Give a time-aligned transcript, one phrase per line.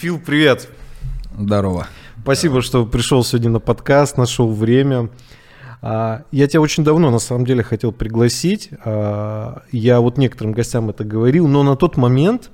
[0.00, 0.66] Фил, привет.
[1.38, 1.86] Здорово.
[2.22, 5.10] Спасибо, что пришел сегодня на подкаст, нашел время.
[5.82, 8.70] А, я тебя очень давно, на самом деле, хотел пригласить.
[8.82, 12.50] А, я вот некоторым гостям это говорил, но на тот момент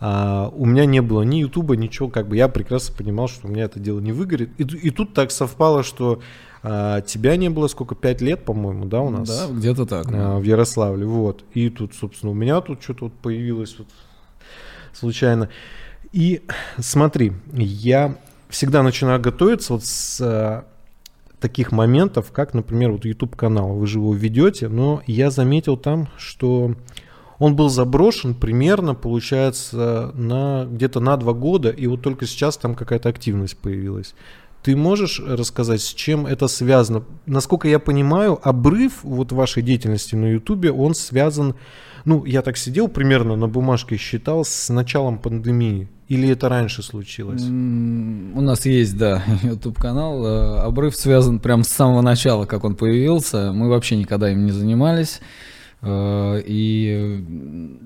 [0.00, 3.50] а, у меня не было ни Ютуба, ничего, как бы я прекрасно понимал, что у
[3.50, 4.48] меня это дело не выгорит.
[4.56, 6.22] И, и тут так совпало, что
[6.62, 9.28] тебя не было сколько, пять лет, по-моему, да, у нас?
[9.28, 10.06] Да, где-то так.
[10.06, 11.44] В Ярославле, вот.
[11.52, 13.88] И тут, собственно, у меня тут что-то вот появилось вот
[14.94, 15.50] случайно.
[16.12, 16.42] И
[16.78, 18.16] смотри, я
[18.48, 20.62] всегда начинаю готовиться вот с э,
[21.40, 23.74] таких моментов, как, например, вот YouTube канал.
[23.74, 26.74] Вы же его ведете, но я заметил там, что
[27.38, 32.74] он был заброшен примерно, получается, на где-то на два года, и вот только сейчас там
[32.74, 34.14] какая-то активность появилась.
[34.62, 37.04] Ты можешь рассказать, с чем это связано?
[37.24, 41.54] Насколько я понимаю, обрыв вот вашей деятельности на YouTube, он связан,
[42.04, 45.88] ну, я так сидел примерно на бумажке считал с началом пандемии.
[46.08, 47.42] Или это раньше случилось?
[47.42, 50.26] У нас есть, да, YouTube канал.
[50.26, 53.52] Э, обрыв связан прям с самого начала, как он появился.
[53.52, 55.20] Мы вообще никогда им не занимались.
[55.82, 57.24] Э, и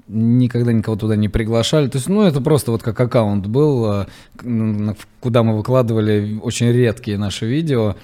[0.08, 1.88] никогда никого туда не приглашали.
[1.88, 4.06] То есть, ну, это просто вот как аккаунт был,
[4.42, 7.94] э, куда мы выкладывали очень редкие наши видео.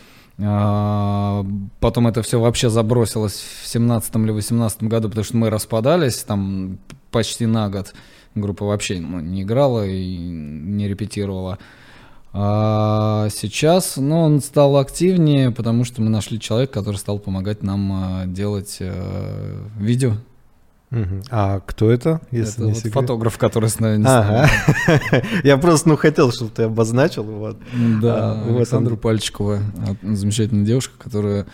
[0.40, 6.78] Потом это все вообще забросилось в 17 или 18 году, потому что мы распадались там
[7.10, 7.94] почти на год
[8.34, 11.58] группа вообще ну, не играла и не репетировала.
[12.32, 17.92] А сейчас, ну, он стал активнее, потому что мы нашли человека, который стал помогать нам
[17.92, 20.12] а, делать а, видео.
[20.90, 21.22] Угу.
[21.30, 22.20] А кто это?
[22.32, 24.04] Если это вот фотограф, который с нами.
[24.06, 24.50] Ага.
[25.44, 27.22] Я просто ну хотел, чтобы ты обозначил.
[27.22, 27.58] Вот.
[28.02, 29.60] Да, а, Александра вот Пальчикова,
[30.02, 31.46] замечательная девушка, которая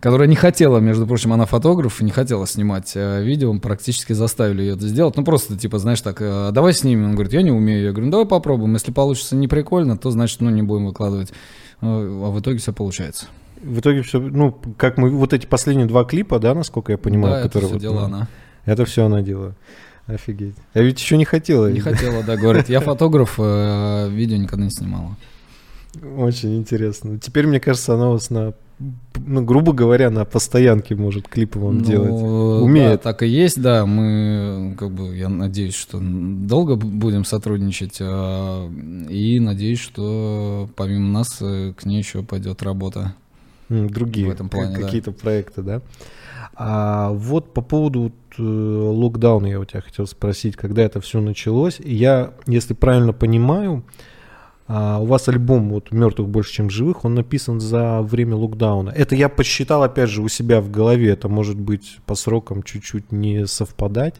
[0.00, 4.62] которая не хотела, между прочим, она фотограф, не хотела снимать э, видео, мы практически заставили
[4.62, 5.16] ее это сделать.
[5.16, 7.06] Ну, просто, типа, знаешь, так, э, давай снимем.
[7.06, 7.82] Он говорит, я не умею.
[7.82, 8.74] Я говорю, ну, давай попробуем.
[8.74, 11.30] Если получится не прикольно, то, значит, ну, не будем выкладывать.
[11.30, 11.34] Э,
[11.82, 13.26] а в итоге все получается.
[13.62, 17.36] В итоге все, ну, как мы, вот эти последние два клипа, да, насколько я понимаю,
[17.36, 17.70] да, которые...
[17.70, 18.28] это все вот, делала ну, она.
[18.66, 19.54] Это все она делала.
[20.06, 20.54] Офигеть.
[20.74, 21.72] Я ведь еще не хотела.
[21.72, 22.68] Не хотела, да, говорит.
[22.68, 25.16] Я фотограф, видео никогда не снимала.
[26.16, 27.18] Очень интересно.
[27.18, 31.78] Теперь, мне кажется, она у вас на ну, грубо говоря, на постоянке может клипы вам
[31.78, 32.62] ну, делать.
[32.62, 32.92] Умеет.
[32.92, 33.86] Да, так и есть, да.
[33.86, 37.98] Мы, как бы, я надеюсь, что долго будем сотрудничать.
[38.00, 38.70] А,
[39.08, 43.14] и надеюсь, что помимо нас э, к ней еще пойдет работа.
[43.70, 45.16] Другие в этом плане, какие-то да.
[45.16, 45.80] проекты, да.
[46.54, 51.78] А вот по поводу э, локдауна я у тебя хотел спросить, когда это все началось.
[51.80, 53.84] Я, если правильно понимаю,
[54.68, 58.90] а, у вас альбом вот «Мертвых больше, чем живых», он написан за время локдауна.
[58.90, 61.10] Это я посчитал, опять же, у себя в голове.
[61.10, 64.16] Это может быть по срокам чуть-чуть не совпадать.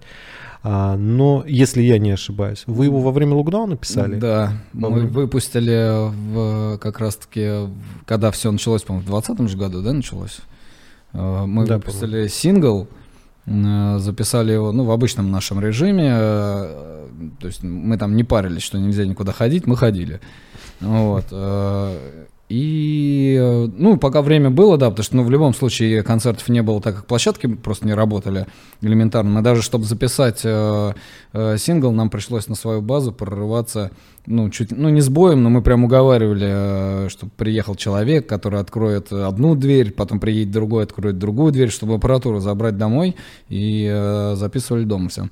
[0.63, 4.17] А, но, если я не ошибаюсь, вы его во время локдауна писали?
[4.17, 5.13] Да, во мы время...
[5.13, 7.69] выпустили в, как раз-таки,
[8.05, 10.39] когда все началось, по-моему, в 2020 же году, да, началось?
[11.13, 12.89] А, мы да, выпустили сингл,
[13.47, 16.09] записали его ну, в обычном нашем режиме.
[16.11, 17.07] Э,
[17.39, 20.21] то есть мы там не парились, что нельзя никуда ходить, мы ходили.
[20.81, 21.27] Вот.
[22.49, 26.63] И, э, ну, пока время было, да, потому что, ну, в любом случае концертов не
[26.63, 28.47] было, так как площадки просто не работали
[28.83, 29.31] элементарно.
[29.31, 30.93] Мы даже, чтобы записать э,
[31.33, 33.91] э, сингл, нам пришлось на свою базу прорываться,
[34.27, 38.61] ну, чуть, ну, не с боем, но мы прям уговаривали, э, чтобы приехал человек, который
[38.61, 43.17] откроет одну дверь, потом приедет другой, откроет другую дверь, чтобы аппаратуру забрать домой
[43.49, 45.29] и э, записывали дома все.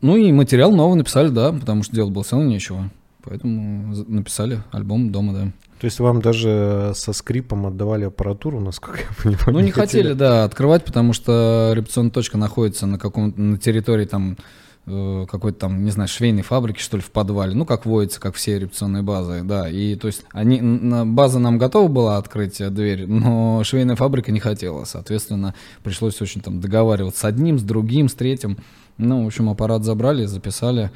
[0.00, 2.90] Ну и материал новый написали, да, потому что делать было все равно нечего.
[3.22, 5.52] Поэтому написали альбом дома, да.
[5.80, 9.44] То есть вам даже со скрипом отдавали аппаратуру, насколько я понимаю?
[9.48, 13.58] Ну, не, не хотели, хотели, да, открывать, потому что репетиционная точка находится на каком на
[13.58, 14.38] территории там
[14.86, 17.54] э, какой-то там, не знаю, швейной фабрики, что ли, в подвале.
[17.54, 19.68] Ну, как водится, как все репетиционные базы, да.
[19.68, 20.60] И то есть они,
[21.04, 24.84] база нам готова была открыть дверь, но швейная фабрика не хотела.
[24.84, 28.56] Соответственно, пришлось очень там договариваться с одним, с другим, с третьим.
[28.96, 30.90] Ну, в общем, аппарат забрали, записали.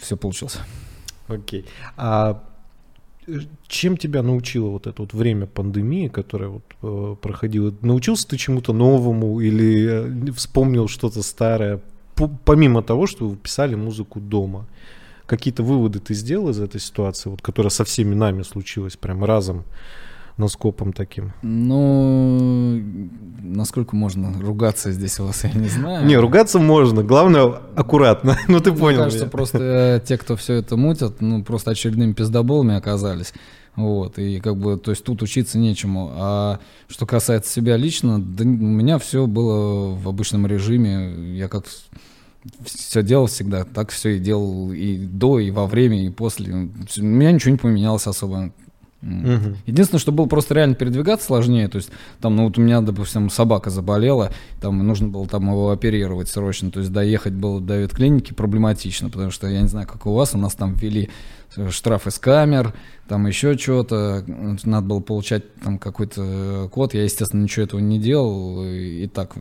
[0.00, 0.58] Все получилось.
[1.26, 1.66] Окей.
[1.96, 2.44] А
[3.66, 7.74] чем тебя научило вот это вот время пандемии, которое вот э, проходило?
[7.80, 11.80] Научился ты чему-то новому или э, вспомнил что-то старое?
[12.14, 14.66] П помимо того, что вы писали музыку дома,
[15.26, 19.64] какие-то выводы ты сделал из этой ситуации, вот, которая со всеми нами случилась прям разом?
[20.36, 21.32] Носкопом таким?
[21.42, 22.82] Ну,
[23.42, 26.06] насколько можно ругаться здесь у вас, я не знаю.
[26.06, 27.44] Не, ругаться можно, главное
[27.74, 28.36] аккуратно.
[28.48, 28.98] ну ты понял.
[28.98, 33.32] Мне кажется, просто э, те, кто все это мутят, ну просто очередными пиздоболами оказались.
[33.76, 36.10] Вот, и как бы, то есть тут учиться нечему.
[36.14, 41.36] А что касается себя лично, да у меня все было в обычном режиме.
[41.36, 41.66] Я как
[42.64, 46.54] все делал всегда, так все и делал и до, и во время, и после.
[46.54, 48.52] У меня ничего не поменялось особо.
[49.06, 49.56] Угу.
[49.66, 51.68] Единственное, что было просто реально передвигаться сложнее.
[51.68, 55.70] То есть, там, ну вот у меня, допустим, собака заболела, там нужно было там его
[55.70, 56.72] оперировать срочно.
[56.72, 60.34] То есть доехать было до ветклиники проблематично, потому что я не знаю, как у вас,
[60.34, 61.08] у нас там ввели
[61.70, 62.74] штраф из камер,
[63.08, 64.24] там еще что-то,
[64.64, 69.36] надо было получать там какой-то код, я, естественно, ничего этого не делал, и так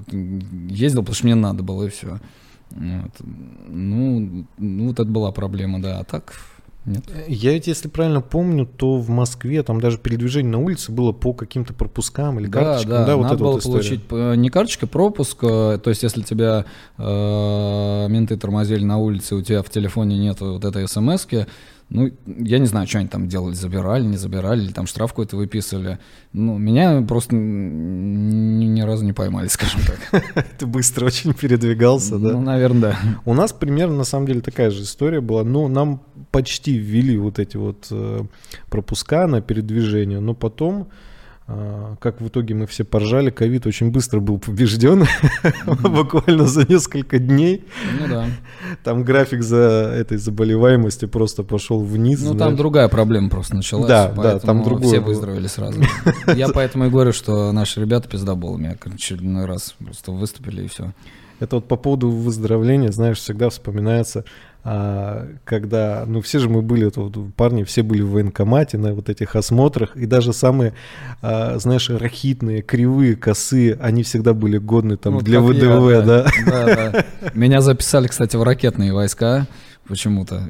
[0.69, 2.19] ездил, потому что мне надо было, и все.
[2.69, 3.12] Вот.
[3.67, 6.33] Ну, ну, вот это была проблема, да, а так
[6.85, 7.03] нет.
[7.27, 11.33] Я ведь, если правильно помню, то в Москве там даже передвижение на улице было по
[11.33, 12.89] каким-то пропускам или карточкам.
[12.91, 15.43] Да, да, да вот надо было вот получить э, не карточка, пропуск.
[15.43, 16.65] Э, то есть, если тебя
[16.97, 21.47] э, менты тормозили на улице, у тебя в телефоне нет вот этой смс-ки,
[21.89, 25.37] ну, я не знаю, что они там делали, забирали, не забирали, или там штраф какой-то
[25.37, 25.99] выписывали.
[26.33, 30.45] Ну, меня просто ни, ни разу не поймали, скажем так.
[30.57, 32.31] Ты быстро очень передвигался, да?
[32.31, 32.97] Ну, наверное, да.
[33.25, 35.43] У нас примерно, на самом деле, такая же история была.
[35.43, 36.01] Ну, нам
[36.31, 38.21] почти ввели вот эти вот э,
[38.69, 40.89] пропуска на передвижение, но потом
[41.47, 45.06] как в итоге мы все поржали, ковид очень быстро был побежден,
[45.68, 47.63] буквально за несколько дней.
[48.00, 48.25] Ну да.
[48.83, 52.24] Там график за этой заболеваемости просто пошел вниз.
[52.24, 53.88] Ну там другая проблема просто началась.
[53.88, 54.88] Да, да, там другое.
[54.88, 55.81] Все выздоровели сразу.
[56.36, 60.94] Я поэтому и говорю, что наши ребята пиздоболами очередной раз просто выступили и все.
[61.39, 64.24] Это вот по поводу выздоровления, знаешь, всегда вспоминается
[64.67, 69.09] а, когда, ну все же мы были, вот, парни все были в военкомате на вот
[69.09, 70.73] этих осмотрах, и даже самые,
[71.21, 76.25] а, знаешь, рахитные, кривые, косые, они всегда были годны там ну, для ВДВ, я, да.
[76.47, 77.06] Да, да.
[77.35, 79.45] Меня записали, кстати, в ракетные войска
[79.88, 80.41] почему-то.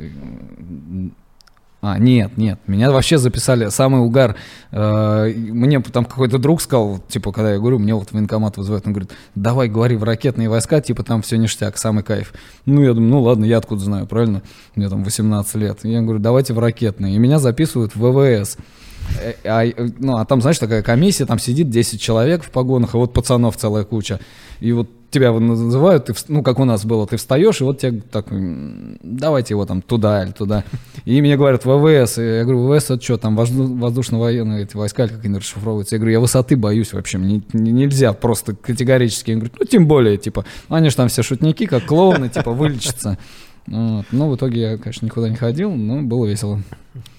[1.82, 4.36] А, нет, нет, меня вообще записали, самый угар.
[4.72, 8.94] Э, мне там какой-то друг сказал, типа, когда я говорю, мне вот военкомат вызывает, он
[8.94, 12.34] говорит, давай, говори в ракетные войска, типа, там все ништяк, самый кайф.
[12.66, 14.42] Ну, я думаю, ну ладно, я откуда знаю, правильно?
[14.76, 15.80] Мне там 18 лет.
[15.84, 17.16] Я говорю, давайте в ракетные.
[17.16, 18.58] И меня записывают в ВВС.
[19.22, 22.98] Э, а, ну, а там, знаешь, такая комиссия, там сидит 10 человек в погонах, и
[22.98, 24.20] вот пацанов целая куча.
[24.60, 28.02] И вот тебя называют, ты, ну, как у нас было, ты встаешь, и вот тебе
[28.02, 30.66] так, давайте его там туда или туда.
[31.06, 32.18] И мне говорят, ВВС.
[32.18, 35.96] И я говорю, ВВС это что, там воздушно-военные эти войска, как они расшифровываются?
[35.96, 39.32] Я говорю, я высоты боюсь вообще, мне нельзя просто категорически.
[39.32, 43.18] Я говорю, ну, тем более, типа, они же там все шутники, как клоуны, типа, вылечатся.
[43.68, 44.06] Вот.
[44.12, 46.62] Ну, в итоге я, конечно, никуда не ходил, но было весело.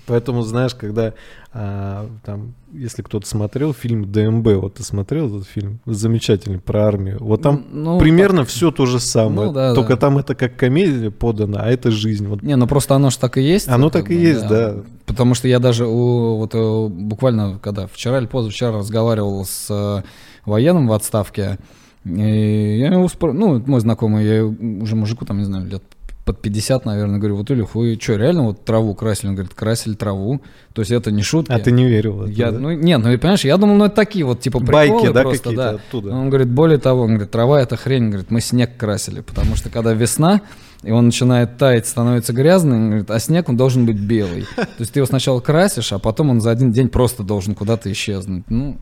[0.07, 1.15] Поэтому, знаешь, когда
[1.53, 7.19] а, там, если кто-то смотрел фильм ДМБ, вот ты смотрел этот фильм, замечательный про армию,
[7.21, 8.49] вот там ну, примерно так...
[8.49, 9.97] все то же самое, ну, да, только да.
[9.97, 12.29] там это как комедия подана, а это жизнь.
[12.29, 12.43] Вот.
[12.43, 13.69] Не, ну просто оно же так и есть.
[13.69, 14.75] Оно так и бы, есть, да.
[14.75, 14.83] да.
[15.07, 20.03] Потому что я даже у, вот э, буквально когда вчера или позавчера разговаривал с э,
[20.45, 21.59] военным в отставке,
[22.05, 23.33] и я его спор...
[23.33, 25.83] ну, мой знакомый, я уже мужику там, не знаю, лет
[26.27, 29.29] под 50, наверное, говорю, вот Илюх, вы что, реально вот траву красили?
[29.29, 30.43] Он говорит, красили траву.
[30.75, 31.53] То есть это не шутки.
[31.53, 32.59] А ты не верил в это, я, да?
[32.59, 35.53] Ну, нет, ну, понимаешь, я думал, ну, это такие вот, типа, приколы Байки, да, просто,
[35.55, 35.71] да.
[35.71, 36.11] оттуда?
[36.11, 39.71] Он говорит, более того, он говорит, трава это хрень, говорит, мы снег красили, потому что
[39.71, 40.41] когда весна,
[40.83, 44.47] и он начинает таять, становится грязным, говорит, а снег, он должен быть белый.
[44.57, 47.91] То есть ты его сначала красишь, а потом он за один день просто должен куда-то
[47.93, 48.51] исчезнуть.
[48.51, 48.79] Ну,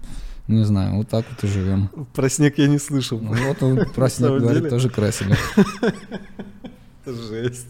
[0.48, 1.90] не знаю, вот так вот и живем.
[2.14, 3.20] Про снег я не слышал.
[3.20, 5.36] Ну, вот он про снег говорит, тоже красили.
[7.06, 7.66] Жесть.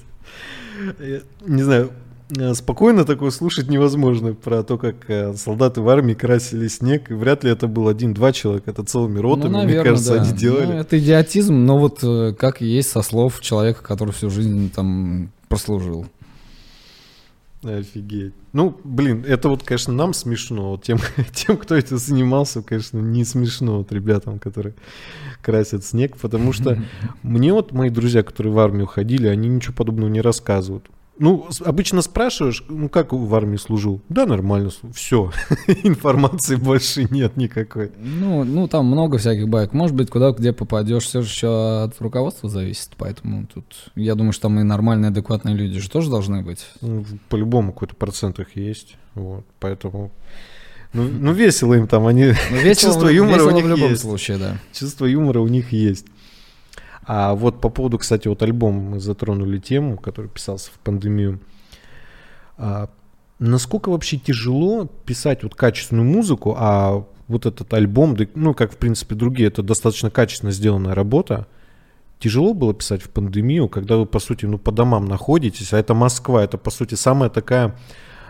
[1.47, 1.93] Не знаю,
[2.37, 7.11] э, спокойно такое слушать невозможно про то, как э, солдаты в армии красили снег.
[7.11, 10.23] И вряд ли это был один-два человека, это целыми ротами, ну, наверное, мне кажется, да.
[10.23, 10.67] они делали.
[10.67, 15.31] Ну, это идиотизм, но вот э, как есть со слов человека, который всю жизнь там
[15.49, 16.07] прослужил.
[17.65, 18.35] Офигеть.
[18.53, 20.73] Ну, блин, это вот, конечно, нам смешно.
[20.73, 20.99] Вот тем,
[21.33, 23.79] тем, кто этим занимался, конечно, не смешно.
[23.79, 24.75] Вот ребятам, которые
[25.43, 26.17] красят снег.
[26.17, 26.83] Потому что
[27.23, 30.87] мне вот мои друзья, которые в армию ходили, они ничего подобного не рассказывают.
[31.17, 34.01] Ну, обычно спрашиваешь, ну как в армии служил?
[34.09, 35.31] Да, нормально, все.
[35.85, 37.93] Информации больше нет никакой.
[37.99, 39.73] Ну, ну, там много всяких байк.
[39.73, 42.91] Может быть, куда где попадешь, все же еще от руководства зависит.
[42.99, 46.67] Поэтому тут, я думаю, что там и нормальные, адекватные люди же тоже должны быть.
[46.81, 48.97] Ну, по-любому какой-то процент их есть.
[49.15, 50.11] Вот, поэтому...
[50.93, 52.35] Ну, ну весело им там, они...
[52.51, 54.03] Ну, весело, Чувство юмора весело у них в любом есть.
[54.03, 54.59] случае, да.
[54.73, 56.07] Чувство юмора у них есть.
[57.07, 61.41] А вот по поводу, кстати, вот альбом мы затронули тему, который писался в пандемию.
[62.57, 62.89] А,
[63.39, 69.15] насколько вообще тяжело писать вот качественную музыку, а вот этот альбом, ну, как в принципе
[69.15, 71.47] другие, это достаточно качественно сделанная работа.
[72.19, 75.95] Тяжело было писать в пандемию, когда вы, по сути, ну, по домам находитесь, а это
[75.95, 77.77] Москва, это, по сути, самая такая,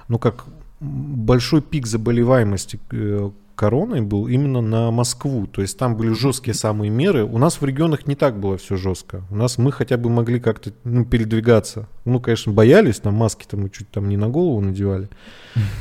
[0.09, 0.47] ну, как
[0.81, 5.47] большой пик заболеваемости, э, короной был именно на Москву.
[5.47, 7.25] То есть там были жесткие самые меры.
[7.25, 9.23] У нас в регионах не так было все жестко.
[9.31, 11.89] У нас мы хотя бы могли как-то ну, передвигаться.
[12.05, 15.09] Ну, конечно, боялись, там маски-то мы чуть там не на голову надевали.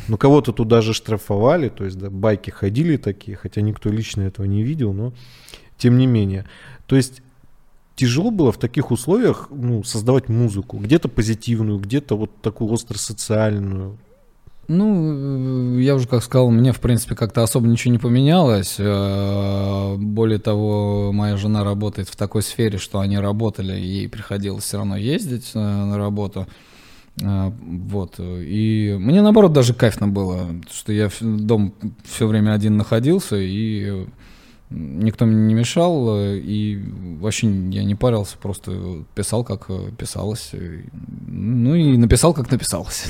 [0.08, 4.46] Но кого-то тут даже штрафовали, то есть да, байки ходили такие, хотя никто лично этого
[4.46, 5.14] не видел, но
[5.78, 6.46] тем не менее.
[6.86, 7.22] То есть
[7.96, 13.98] тяжело было в таких условиях ну, создавать музыку, где-то позитивную, где-то вот такую остро-социальную.
[14.68, 18.76] Ну, я уже как сказал, мне, в принципе, как-то особо ничего не поменялось.
[18.80, 24.78] Э, более того, моя жена работает в такой сфере, что они работали, ей приходилось все
[24.78, 26.48] равно ездить э, на работу.
[27.22, 28.16] Э, вот.
[28.20, 31.74] И мне, наоборот, даже кайфно было, что я дом
[32.06, 34.06] все время один находился, и
[34.74, 36.82] никто мне не мешал, э, и
[37.20, 40.52] вообще я не парился, просто писал, как э, писалось.
[41.28, 43.06] Ну и написал, как написалось.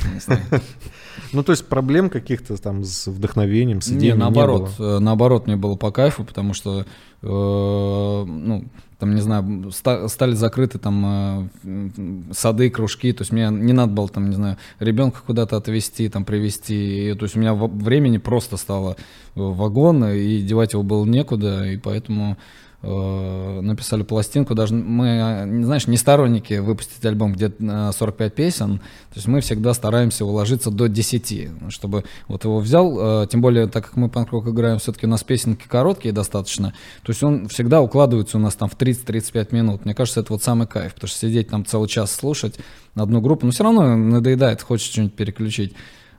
[1.32, 5.00] Ну, то есть проблем каких-то там с вдохновением, с идеей не, наоборот, было?
[5.00, 6.86] наоборот, мне было по кайфу, потому что, э,
[7.24, 8.66] ну,
[9.00, 11.50] там, не знаю, стали закрыты там
[12.32, 16.26] сады, кружки, то есть мне не надо было там, не знаю, ребенка куда-то отвезти, там,
[16.26, 18.96] привезти, то есть у меня времени просто стало
[19.36, 22.36] вагон, и девать его было некуда, и поэтому э,
[22.84, 24.56] написали пластинку.
[24.56, 30.26] Даже мы, знаешь, не сторонники выпустить альбом, где 45 песен, то есть мы всегда стараемся
[30.26, 34.80] уложиться до 10, чтобы вот его взял, э, тем более, так как мы панк-рок играем,
[34.80, 36.74] все-таки у нас песенки короткие достаточно,
[37.04, 39.86] то есть он всегда укладывается у нас там в 30-35 минут.
[39.86, 42.60] Мне кажется, это вот самый кайф, потому что сидеть там целый час слушать
[42.96, 45.74] одну группу, но все равно надоедает, хочется что-нибудь переключить.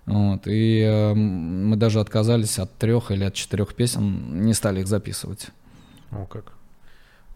[0.06, 4.86] Вот, и э, мы даже отказались от трех или от четырех песен, не стали их
[4.86, 5.48] записывать.
[6.14, 6.52] О, как.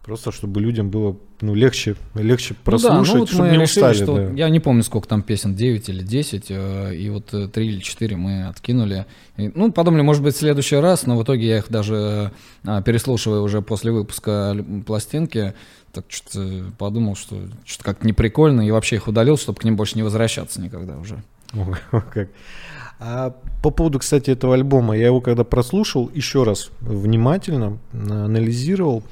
[0.02, 3.62] Просто чтобы людям было ну, легче, легче прослушать, ну да, ну, вот чтобы мы не
[3.62, 3.94] решили, устали.
[3.94, 4.30] Что, да.
[4.32, 7.80] Я не помню, сколько там песен, 9 или 10, э, и вот 3 э, или
[7.80, 9.04] 4 мы откинули.
[9.36, 12.32] И, ну, подумали, может быть, в следующий раз, но в итоге я их даже
[12.64, 14.56] э, переслушивая уже после выпуска
[14.86, 15.52] пластинки,
[15.92, 19.96] так что-то подумал, что что-то как-то неприкольно, и вообще их удалил, чтобы к ним больше
[19.96, 21.22] не возвращаться никогда уже.
[21.90, 22.28] как.
[23.00, 29.02] А по поводу, кстати, этого альбома, я его когда прослушал еще раз внимательно, анализировал,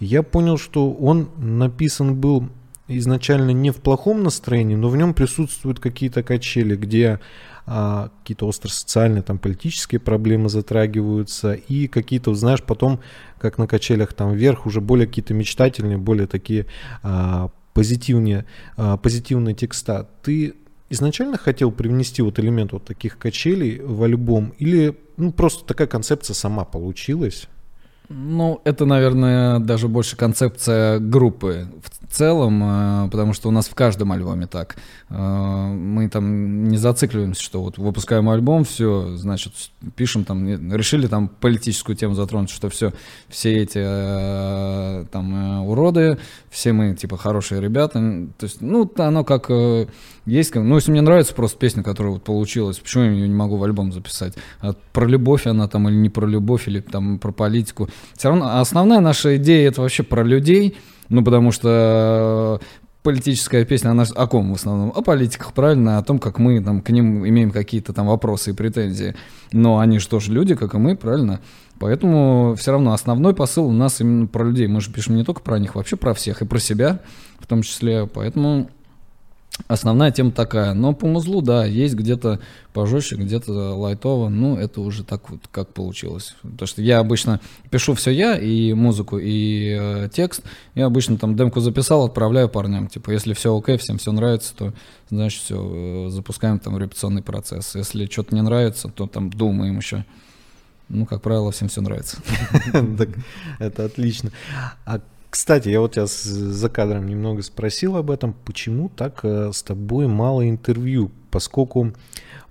[0.00, 2.48] я понял, что он написан был
[2.88, 7.20] изначально не в плохом настроении, но в нем присутствуют какие-то качели, где
[7.64, 13.00] а, какие-то остро-социальные, там, политические проблемы затрагиваются, и какие-то, знаешь, потом,
[13.38, 16.66] как на качелях там вверх, уже более какие-то мечтательные, более такие
[17.02, 18.44] а, позитивнее,
[18.76, 20.08] а, позитивные текста.
[20.22, 20.54] Ты
[20.92, 26.34] изначально хотел привнести вот элемент вот таких качелей в альбом или ну, просто такая концепция
[26.34, 27.48] сама получилась?
[28.08, 33.74] Ну, это, наверное, даже больше концепция группы в целом, э, потому что у нас в
[33.74, 34.76] каждом альбоме так.
[35.08, 39.54] Э, мы там не зацикливаемся, что вот выпускаем альбом, все, значит,
[39.96, 42.92] пишем там, решили там политическую тему затронуть, что все,
[43.28, 46.18] все эти э, там уроды,
[46.50, 47.92] все мы типа хорошие ребята.
[48.36, 49.48] То есть, ну, оно как
[50.26, 53.56] есть, ну, если мне нравится просто песня, которая вот получилась, почему я ее не могу
[53.56, 54.34] в альбом записать?
[54.60, 57.88] А про любовь она там или не про любовь, или там про политику.
[58.16, 60.76] Все равно основная наша идея это вообще про людей,
[61.08, 62.60] ну, потому что
[63.02, 64.92] политическая песня, она о ком в основном?
[64.94, 68.54] О политиках, правильно, о том, как мы там к ним имеем какие-то там вопросы и
[68.54, 69.16] претензии.
[69.50, 71.40] Но они же тоже люди, как и мы, правильно?
[71.78, 74.68] Поэтому все равно основной посыл у нас именно про людей.
[74.68, 77.00] Мы же пишем не только про них, вообще про всех и про себя
[77.40, 78.06] в том числе.
[78.06, 78.70] Поэтому
[79.68, 80.72] Основная тема такая.
[80.72, 82.40] Но по музлу, да, есть где-то
[82.72, 84.28] пожестче, где-то лайтово.
[84.28, 86.34] Ну, это уже так вот, как получилось.
[86.42, 87.40] Потому что я обычно
[87.70, 90.42] пишу все я, и музыку, и э, текст.
[90.74, 92.88] Я обычно там демку записал, отправляю парням.
[92.88, 94.72] Типа, если все окей, всем все нравится, то,
[95.10, 97.74] значит, все, э, запускаем там репетиционный процесс.
[97.74, 100.06] Если что-то не нравится, то там думаем еще.
[100.88, 102.18] Ну, как правило, всем все нравится.
[103.58, 104.30] Это отлично.
[104.86, 105.00] А
[105.32, 110.06] кстати, я вот тебя за кадром немного спросил об этом, почему так э, с тобой
[110.06, 111.94] мало интервью, поскольку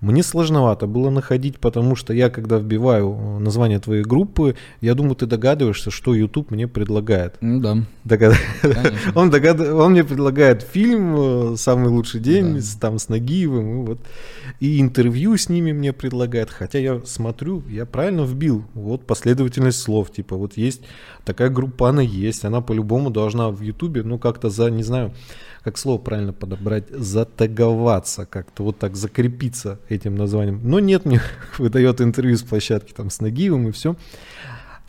[0.00, 5.14] мне сложновато было находить, потому что я, когда вбиваю э, название твоей группы, я думаю,
[5.14, 7.36] ты догадываешься, что YouTube мне предлагает.
[7.40, 7.76] Ну да.
[8.02, 8.34] Догад...
[9.14, 9.60] Он, догад...
[9.60, 12.60] Он мне предлагает фильм э, «Самый лучший день» да.
[12.60, 14.00] с, там, с Нагиевым, и, вот.
[14.58, 16.50] и интервью с ними мне предлагает.
[16.50, 20.82] Хотя я смотрю, я правильно вбил, вот последовательность слов, типа вот есть
[21.24, 25.12] такая группа, она есть, она по-любому должна в YouTube, ну как-то за, не знаю,
[25.62, 30.60] как слово правильно подобрать, затаговаться, как-то вот так закрепиться этим названием.
[30.62, 31.20] Но нет, мне
[31.58, 33.96] выдает интервью с площадки там с Нагиевым и все.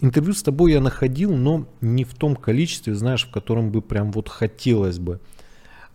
[0.02, 4.12] Интервью с тобой я находил, но не в том количестве, знаешь, в котором бы прям
[4.12, 5.20] вот хотелось бы.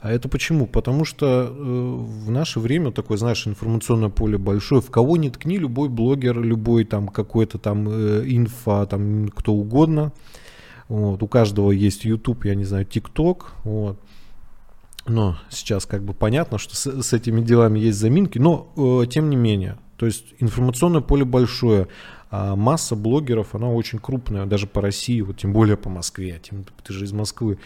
[0.01, 0.67] А это почему?
[0.67, 4.81] Потому что э, в наше время такое, знаешь, информационное поле большое.
[4.81, 10.13] В кого не ткни, любой блогер, любой там какой-то там э, инфа, там кто угодно.
[10.89, 11.23] Вот.
[11.23, 13.43] У каждого есть YouTube, я не знаю, TikTok.
[13.65, 13.99] Вот.
[15.09, 18.39] Но сейчас как бы понятно, что с, с этими делами есть заминки.
[18.39, 21.89] Но э, тем не менее, то есть информационное поле большое.
[22.31, 26.41] А масса блогеров, она очень крупная, даже по России, вот тем более по Москве.
[26.43, 27.59] Тем, ты же из Москвы.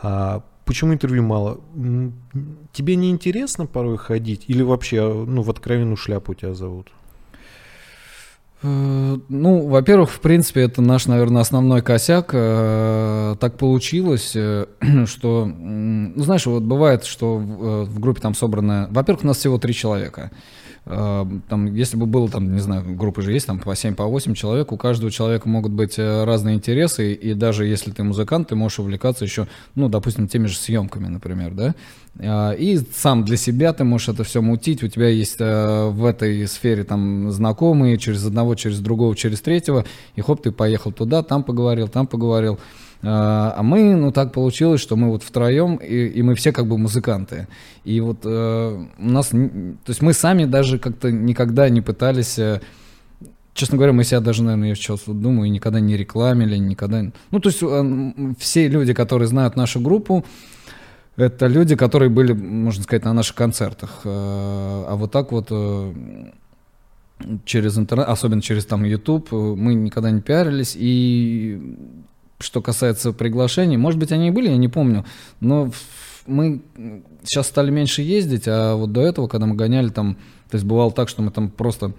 [0.00, 1.58] А Почему интервью мало?
[2.72, 4.44] Тебе не интересно порой ходить?
[4.46, 6.92] Или вообще ну, в откровенную шляпу тебя зовут?
[8.62, 12.30] Э, ну, во-первых, в принципе, это наш, наверное, основной косяк.
[12.34, 14.66] Э, так получилось, э,
[15.06, 18.86] что, ну, знаешь, вот бывает, что в группе там собрано...
[18.92, 20.30] Во-первых, у нас всего три человека.
[20.86, 24.04] А, там, если бы было, там, не знаю, группы же есть, там по 7, по
[24.04, 28.48] 8 человек, у каждого человека могут быть э, разные интересы, и даже если ты музыкант,
[28.48, 31.74] ты можешь увлекаться еще, ну, допустим, теми же съемками, например, да,
[32.18, 36.04] а, и сам для себя ты можешь это все мутить, у тебя есть э, в
[36.04, 39.84] этой сфере там знакомые, через одного, через другого, через третьего,
[40.16, 42.58] и хоп, ты поехал туда, там поговорил, там поговорил,
[43.02, 46.66] а, а мы, ну так получилось, что мы вот втроем, и, и мы все как
[46.66, 47.48] бы музыканты.
[47.84, 49.38] И вот э, у нас, то
[49.88, 52.38] есть мы сами даже как-то никогда не пытались...
[52.38, 52.60] Э,
[53.54, 57.02] честно говоря, мы себя даже, наверное, я сейчас вот думаю, никогда не рекламили, никогда...
[57.30, 60.26] Ну, то есть э, все люди, которые знают нашу группу,
[61.16, 64.00] это люди, которые были, можно сказать, на наших концертах.
[64.04, 65.50] А вот так вот
[67.44, 71.76] через интернет, особенно через там YouTube, мы никогда не пиарились, и
[72.40, 75.04] что касается приглашений, может быть, они и были, я не помню,
[75.40, 75.70] но
[76.26, 76.62] мы
[77.24, 80.16] сейчас стали меньше ездить, а вот до этого, когда мы гоняли там,
[80.50, 81.92] то есть бывало так, что мы там просто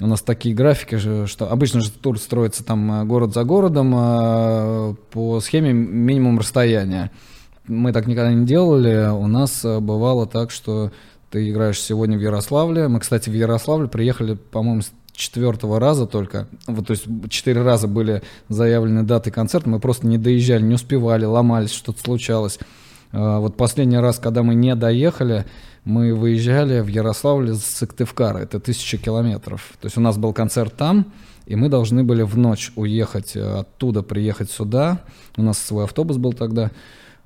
[0.00, 4.94] у нас такие графики, что обычно же тур строится там э, город за городом а,
[5.10, 7.10] по схеме минимум расстояния.
[7.66, 9.08] Мы так никогда не делали.
[9.10, 10.92] У нас э, бывало так, что
[11.30, 12.88] ты играешь сегодня в Ярославле.
[12.88, 14.82] Мы, кстати, в Ярославле приехали, по-моему,
[15.16, 20.18] четвертого раза только, вот, то есть четыре раза были заявлены даты концерта, мы просто не
[20.18, 22.58] доезжали, не успевали, ломались, что-то случалось.
[23.12, 25.46] А, вот последний раз, когда мы не доехали,
[25.84, 29.72] мы выезжали в Ярославле с Сыктывкара, это тысяча километров.
[29.80, 31.12] То есть у нас был концерт там,
[31.46, 35.02] и мы должны были в ночь уехать э, оттуда, приехать сюда.
[35.36, 36.72] У нас свой автобус был тогда.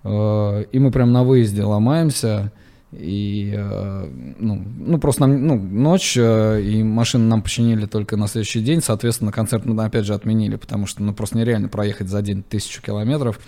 [0.05, 2.53] Э, и мы прям на выезде ломаемся.
[2.93, 8.27] И, э, ну, ну, просто нам, ну, ночь, э, и машину нам починили только на
[8.27, 12.21] следующий день, соответственно, концерт мы, опять же, отменили, потому что, ну, просто нереально проехать за
[12.21, 13.39] день тысячу километров.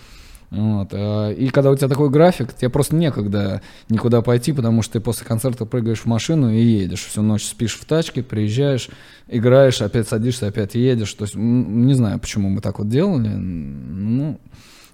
[0.52, 0.88] Вот.
[0.92, 5.00] Э, и когда у тебя такой график, тебе просто некогда никуда пойти, потому что ты
[5.00, 7.04] после концерта прыгаешь в машину и едешь.
[7.04, 8.90] Всю ночь спишь в тачке, приезжаешь,
[9.26, 11.12] играешь, опять садишься, опять едешь.
[11.14, 13.28] То есть, не знаю, почему мы так вот делали.
[13.28, 14.38] Ну,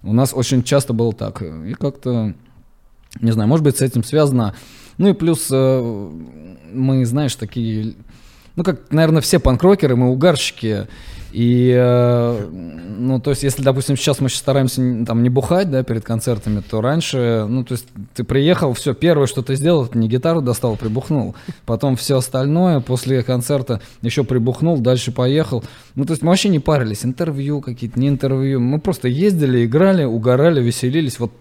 [0.05, 1.43] у нас очень часто было так.
[1.43, 2.35] И как-то
[3.21, 4.55] не знаю, может быть, с этим связано.
[4.99, 6.11] Ну и плюс э,
[6.73, 7.95] мы, знаешь, такие,
[8.57, 10.89] ну как, наверное, все панкрокеры, мы угарщики,
[11.33, 16.05] и, э, ну, то есть, если, допустим, сейчас мы стараемся там не бухать, да, перед
[16.05, 20.09] концертами, то раньше, ну, то есть, ты приехал, все, первое, что ты сделал, это не
[20.09, 21.35] гитару достал, прибухнул.
[21.67, 25.63] Потом все остальное, после концерта еще прибухнул, дальше поехал.
[25.97, 28.61] Ну, то есть, мы вообще не парились, интервью какие-то, не интервью.
[28.61, 31.19] Мы просто ездили, играли, угорали, веселились.
[31.19, 31.33] Вот,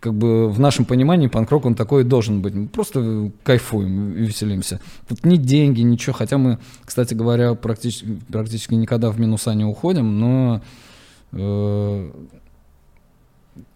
[0.00, 2.54] как бы, в нашем понимании панкрок, он такой должен быть.
[2.54, 4.80] Мы просто кайфуем и веселимся.
[5.08, 6.14] Тут ни деньги, ничего.
[6.14, 10.62] Хотя мы, кстати говоря, практически, практически никогда в минус минуса уходим, но
[11.32, 12.10] э,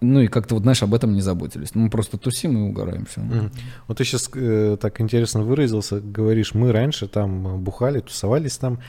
[0.01, 1.75] ну и как-то вот, знаешь, об этом не заботились.
[1.75, 3.21] Мы просто тусим и угораем, все.
[3.21, 3.53] Mm.
[3.87, 8.81] Вот ты сейчас э, так интересно выразился, говоришь, мы раньше там бухали, тусовались там,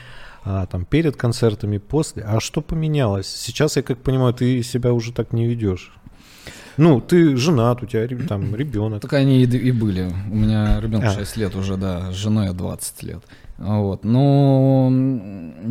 [0.44, 2.24] а, там перед концертами, после.
[2.24, 3.28] А что поменялось?
[3.28, 5.92] Сейчас, я как понимаю, ты себя уже так не ведешь.
[6.76, 9.02] Ну, ты женат, у тебя там ребенок.
[9.02, 10.10] Так они и, и были.
[10.30, 11.10] У меня ребенок а.
[11.12, 13.22] 6 лет уже, да, с женой 20 лет.
[13.58, 14.04] Вот.
[14.04, 14.88] Но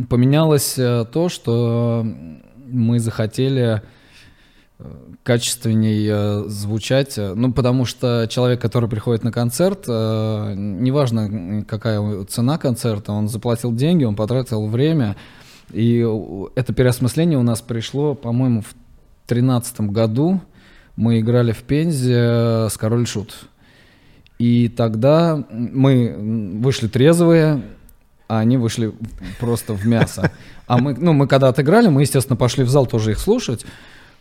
[0.08, 2.06] поменялось э, то, что
[2.68, 3.82] мы захотели
[4.78, 4.84] э,
[5.22, 7.18] качественней э, звучать.
[7.18, 14.04] Ну, потому что человек, который приходит на концерт, неважно, какая цена концерта, он заплатил деньги,
[14.04, 15.16] он потратил время.
[15.72, 16.06] И
[16.54, 18.74] это переосмысление у нас пришло, по-моему, в
[19.26, 20.40] 2013 году.
[20.96, 23.34] Мы играли в Пензе с Король Шут.
[24.38, 27.62] И тогда мы вышли трезвые,
[28.28, 28.92] а они вышли
[29.38, 30.30] просто в мясо.
[30.66, 33.64] А мы, ну, мы когда отыграли, мы, естественно, пошли в зал тоже их слушать.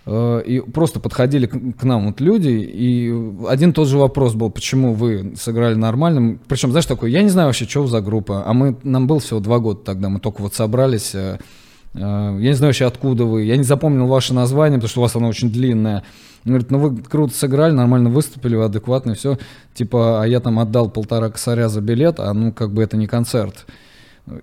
[0.06, 3.14] Э, и просто подходили к нам вот люди, и
[3.48, 6.40] один тот же вопрос был, почему вы сыграли нормально.
[6.48, 8.44] Причем, знаешь, такой, я не знаю вообще, что за группа.
[8.46, 11.16] А мы, нам было всего два года тогда, мы только вот собрались.
[11.94, 15.04] Э, я не знаю вообще, откуда вы, я не запомнил ваше название, потому что у
[15.04, 16.04] вас оно очень длинное.
[16.46, 19.38] Он говорит, ну вы круто сыграли, нормально выступили, вы адекватно, все.
[19.74, 23.08] Типа, а я там отдал полтора косаря за билет, а ну как бы это не
[23.08, 23.66] концерт.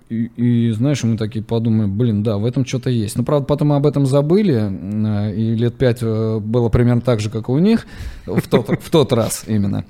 [0.09, 3.17] И, и знаешь, мы такие подумали, блин, да, в этом что-то есть.
[3.17, 7.29] Но, правда, потом мы об этом забыли, и лет пять э, было примерно так же,
[7.29, 7.87] как и у них,
[8.25, 9.85] в тот, в тот раз именно.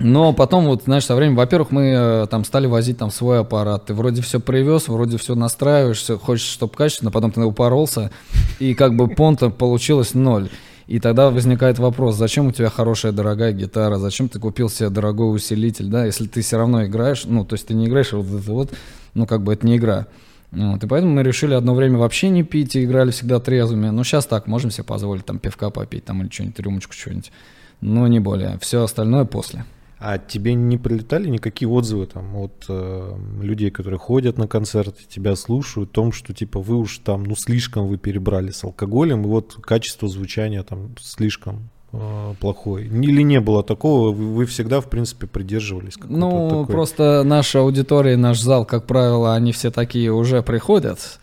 [0.00, 3.86] Но потом, вот, знаешь, со временем, во-первых, мы э, там стали возить там свой аппарат.
[3.86, 8.10] Ты вроде все привез, вроде все настраиваешься, хочешь, чтобы качественно, потом ты упоролся,
[8.58, 10.48] и как бы понта получилось ноль.
[10.86, 15.34] И тогда возникает вопрос, зачем у тебя хорошая дорогая гитара, зачем ты купил себе дорогой
[15.34, 18.50] усилитель, да, если ты все равно играешь, ну, то есть ты не играешь вот это
[18.50, 18.74] вот,
[19.14, 20.06] ну, как бы это не игра.
[20.50, 23.88] Вот, и поэтому мы решили одно время вообще не пить и играли всегда трезвыми.
[23.88, 27.32] Но сейчас так, можем себе позволить там пивка попить там или что-нибудь, рюмочку что-нибудь.
[27.80, 28.58] Но не более.
[28.60, 29.64] Все остальное после.
[30.04, 35.36] А тебе не прилетали никакие отзывы там от э, людей, которые ходят на концерты, тебя
[35.36, 39.26] слушают, о том, что типа вы уж там, ну слишком вы перебрали с алкоголем, и
[39.26, 42.86] вот качество звучания там слишком э, плохое.
[42.88, 45.94] Или не было такого, вы, вы всегда, в принципе, придерживались?
[46.02, 46.66] Ну, такой...
[46.66, 51.20] просто наша аудитория, наш зал, как правило, они все такие уже приходят.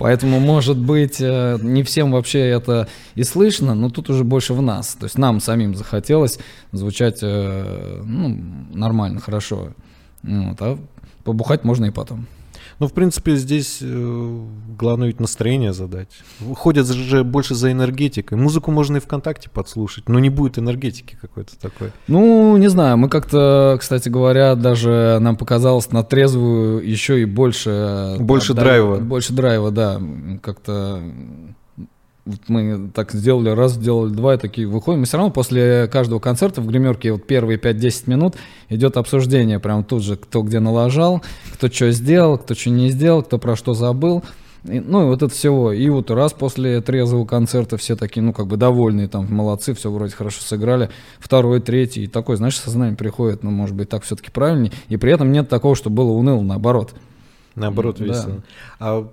[0.00, 4.62] Поэтому, может быть, э, не всем вообще это и слышно, но тут уже больше в
[4.62, 4.94] нас.
[4.94, 6.38] То есть нам самим захотелось
[6.72, 8.34] звучать э, ну,
[8.72, 9.74] нормально, хорошо.
[10.22, 10.78] Вот, а
[11.22, 12.26] побухать можно и потом.
[12.78, 14.46] Ну, в принципе, здесь э,
[14.78, 16.08] главное ведь настроение задать.
[16.56, 18.38] Ходят же больше за энергетикой.
[18.38, 21.92] Музыку можно и ВКонтакте подслушать, но не будет энергетики какой-то такой.
[22.08, 28.16] Ну, не знаю, мы как-то, кстати говоря, даже нам показалось на трезвую еще и больше...
[28.18, 28.96] Больше да, драйва.
[28.98, 30.00] Больше драйва, да.
[30.42, 31.02] Как-то
[32.48, 35.00] мы так сделали, раз сделали, два, и такие выходим.
[35.00, 38.36] Мы все равно после каждого концерта в гримерке вот первые 5-10 минут
[38.68, 43.22] идет обсуждение, прям тут же, кто где налажал, кто что сделал, кто что не сделал,
[43.22, 44.22] кто про что забыл.
[44.64, 45.72] И, ну и вот это всего.
[45.72, 49.90] И вот раз после трезвого концерта все такие, ну как бы довольные, там молодцы, все
[49.90, 50.90] вроде хорошо сыграли.
[51.18, 54.72] Второй, третий, и такой, знаешь, сознание приходит, ну может быть так все-таки правильнее.
[54.88, 56.94] И при этом нет такого, что было уныло, наоборот.
[57.54, 58.36] Наоборот, весело.
[58.36, 58.42] Да.
[58.78, 59.10] А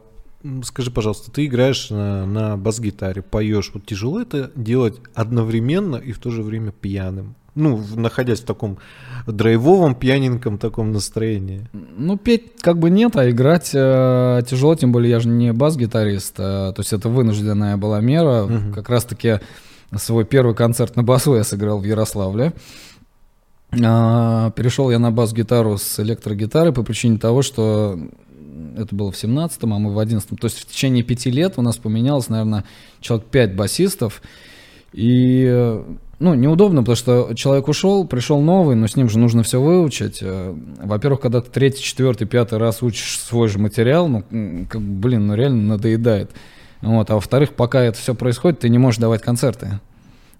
[0.63, 3.71] Скажи, пожалуйста, ты играешь на, на бас-гитаре, поешь.
[3.73, 7.36] Вот тяжело это делать одновременно и в то же время пьяным?
[7.55, 8.77] Ну, находясь в таком
[9.25, 11.67] драйвовом, пьяненьком таком настроении.
[11.73, 16.36] Ну, петь как бы нет, а играть э, тяжело, тем более я же не бас-гитарист.
[16.38, 18.43] Э, то есть это вынужденная была мера.
[18.43, 18.73] Угу.
[18.75, 19.39] Как раз-таки
[19.95, 22.53] свой первый концерт на басу я сыграл в Ярославле.
[23.71, 27.97] Э, перешел я на бас-гитару с электрогитары по причине того, что
[28.77, 30.38] это было в 17-м, а мы в 11-м.
[30.38, 32.65] То есть в течение пяти лет у нас поменялось, наверное,
[33.01, 34.21] человек пять басистов.
[34.93, 35.81] И,
[36.19, 40.19] ну, неудобно, потому что человек ушел, пришел новый, но с ним же нужно все выучить.
[40.21, 44.23] Э, во-первых, когда ты третий, четвертый, пятый раз учишь свой же материал, ну,
[44.69, 46.31] как, блин, ну реально надоедает.
[46.81, 47.10] Вот.
[47.10, 49.79] А во-вторых, пока это все происходит, ты не можешь давать концерты.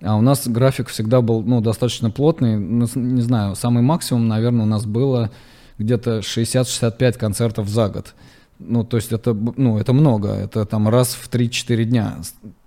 [0.02, 2.58] А у нас график всегда был, ну, достаточно плотный.
[2.58, 5.32] Не знаю, самый максимум, наверное, у нас было
[5.78, 8.14] где-то 60-65 концертов за год.
[8.60, 12.18] Ну, то есть это, ну, это много, это там раз в 3-4 дня,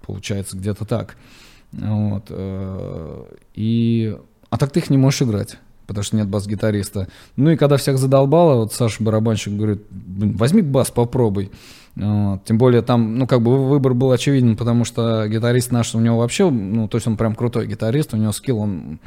[0.07, 1.17] получается, где-то так.
[1.73, 2.27] Вот.
[2.29, 4.17] Э, и...
[4.51, 7.09] А так ты их не можешь играть, потому что нет бас-гитариста.
[7.37, 11.51] Ну и когда всех задолбало, вот Саша барабанщик говорит, возьми бас, попробуй.
[11.97, 12.45] Вот.
[12.45, 16.19] Тем более там, ну, как бы выбор был очевиден, потому что гитарист наш, у него
[16.19, 19.01] вообще, ну, то есть он прям крутой гитарист, у него скилл, он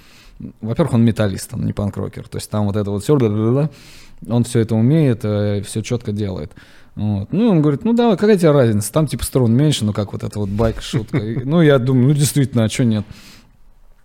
[0.62, 2.28] во-первых, он металлист, он не панк-рокер.
[2.28, 6.52] То есть там вот это вот все, он все это умеет, э, все четко делает.
[6.96, 7.32] Вот.
[7.32, 10.24] Ну, он говорит, ну да, какая тебе разница, там типа струн меньше, ну как вот
[10.24, 11.20] эта вот байк-шутка.
[11.44, 13.06] Ну, я думаю, ну действительно, а что нет?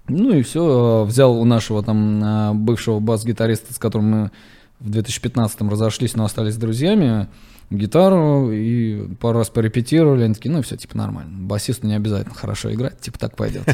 [0.08, 4.30] Ну и все, взял у нашего там э, бывшего бас-гитариста, с которым мы
[4.80, 7.28] в 2015 разошлись, но остались друзьями,
[7.70, 11.32] гитару и пару раз порепетировали, они такие, ну все, типа нормально.
[11.40, 13.64] Басисту не обязательно хорошо играть, типа так пойдет.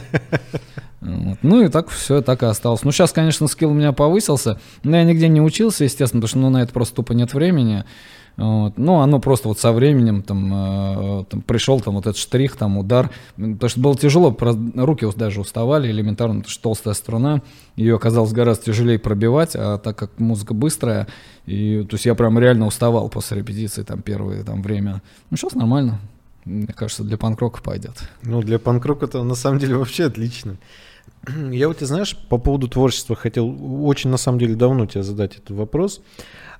[1.01, 1.37] Вот.
[1.43, 2.83] Ну и так все так и осталось.
[2.83, 6.39] Ну сейчас, конечно, скилл у меня повысился, но я нигде не учился, естественно, потому что
[6.39, 7.85] ну, на это просто тупо нет времени.
[8.37, 8.77] Вот.
[8.77, 12.79] Ну, оно просто вот со временем там, э, там пришел там вот этот штрих, там
[12.79, 13.11] удар.
[13.37, 14.37] Потому что было тяжело,
[14.75, 17.43] руки даже уставали элементарно, потому что толстая струна,
[17.77, 21.07] ее оказалось гораздо тяжелее пробивать, а так как музыка быстрая,
[21.47, 25.03] и, то есть я прям реально уставал после репетиции там первое там, время.
[25.31, 26.01] Ну, сейчас нормально.
[26.45, 27.97] Мне кажется, для панк-рока пойдет.
[28.23, 30.57] Ну, для панк-рока это на самом деле вообще отлично.
[31.51, 35.37] Я вот, ты знаешь, по поводу творчества хотел очень, на самом деле, давно тебе задать
[35.37, 36.03] этот вопрос.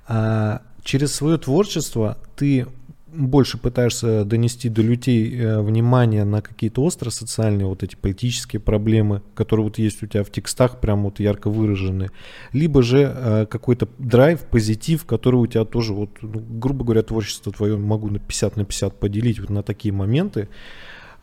[0.07, 2.67] А, через свое творчество ты
[3.07, 9.65] больше пытаешься донести до людей э, внимание на какие-то остро-социальные вот эти политические проблемы, которые
[9.65, 12.11] вот есть у тебя в текстах, прям вот ярко выражены,
[12.51, 17.53] либо же э, какой-то драйв, позитив, который у тебя тоже, вот, ну, грубо говоря, творчество
[17.53, 20.49] твое могу на 50 на 50 поделить вот на такие моменты.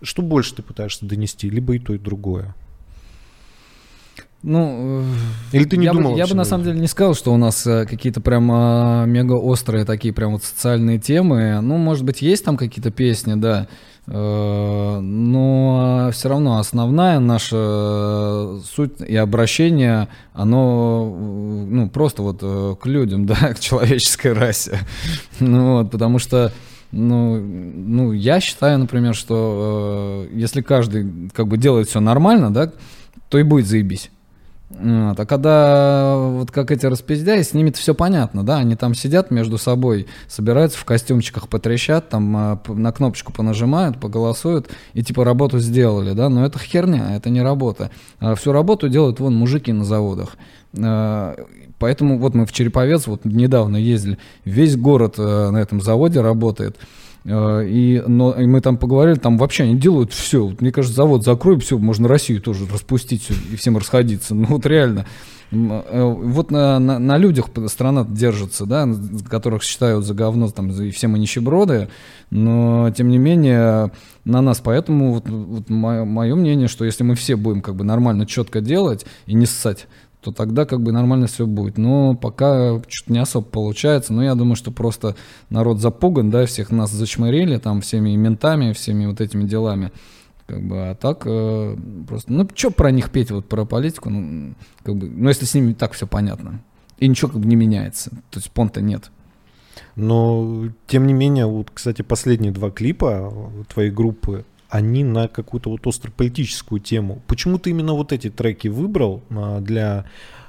[0.01, 2.55] Что больше ты пытаешься донести, либо и то, и другое?
[4.43, 5.05] Ну,
[5.53, 6.13] э, или ты не я думал?
[6.13, 9.07] Бы, я бы на самом деле не сказал, что у нас э, какие-то прям э,
[9.07, 11.61] мега острые такие прям вот социальные темы.
[11.61, 13.69] Ну, может быть, есть там какие-то песни, да.
[14.05, 21.17] Но все равно основная наша суть и обращение, оно
[21.69, 24.81] ну, просто вот к людям, да, к человеческой расе.
[25.39, 26.53] Ну, вот, потому что
[26.93, 32.71] ну, ну, я считаю, например, что э, если каждый как бы делает все нормально, да,
[33.31, 34.11] то и будет заебись.
[34.81, 35.21] Вот.
[35.21, 39.59] А когда вот как эти распиздяи, с ними-то все понятно, да, они там сидят между
[39.59, 46.13] собой, собираются в костюмчиках, потрещат, там а, на кнопочку понажимают, поголосуют и типа работу сделали,
[46.13, 47.91] да, но это херня, это не работа.
[48.19, 50.37] А всю работу делают вон мужики на заводах.
[50.79, 51.37] А,
[51.79, 56.79] поэтому вот мы в Череповец вот недавно ездили, весь город а, на этом заводе работает.
[57.25, 60.53] Э, и, но, и мы там поговорили, там вообще они делают все.
[60.61, 64.35] Мне кажется, завод закрой, все, можно Россию тоже распустить все, и всем расходиться.
[64.43, 65.07] Ну вот реально.
[65.53, 68.89] Э, вот на, на, на людях страна держится, да,
[69.29, 71.89] которых считают за говно, там, и все мы нищеброды,
[72.31, 73.93] но, тем не менее,
[74.25, 74.61] на нас.
[74.61, 79.07] Поэтому вот, вот мое мнение, что если мы все будем как бы нормально, четко делать
[79.27, 79.87] и не ссать,
[80.23, 81.79] то тогда как бы нормально все будет.
[81.79, 84.13] Но пока что-то не особо получается.
[84.13, 85.17] Но я думаю, что просто
[85.51, 89.91] народ запуган, да, всех нас зачмырили там всеми ментами, всеми вот этими делами.
[90.47, 94.55] Как бы, а так э, просто, ну, что про них петь, вот про политику, ну,
[94.85, 96.63] как бы, ну, если с ними так все понятно.
[96.99, 98.11] И ничего как бы не меняется.
[98.31, 99.11] То есть понта нет.
[99.97, 103.33] Но, тем не менее, вот, кстати, последние два клипа
[103.73, 107.21] твоей группы, они на какую-то вот острополитическую тему.
[107.27, 110.07] Почему ты именно вот эти треки выбрал а, для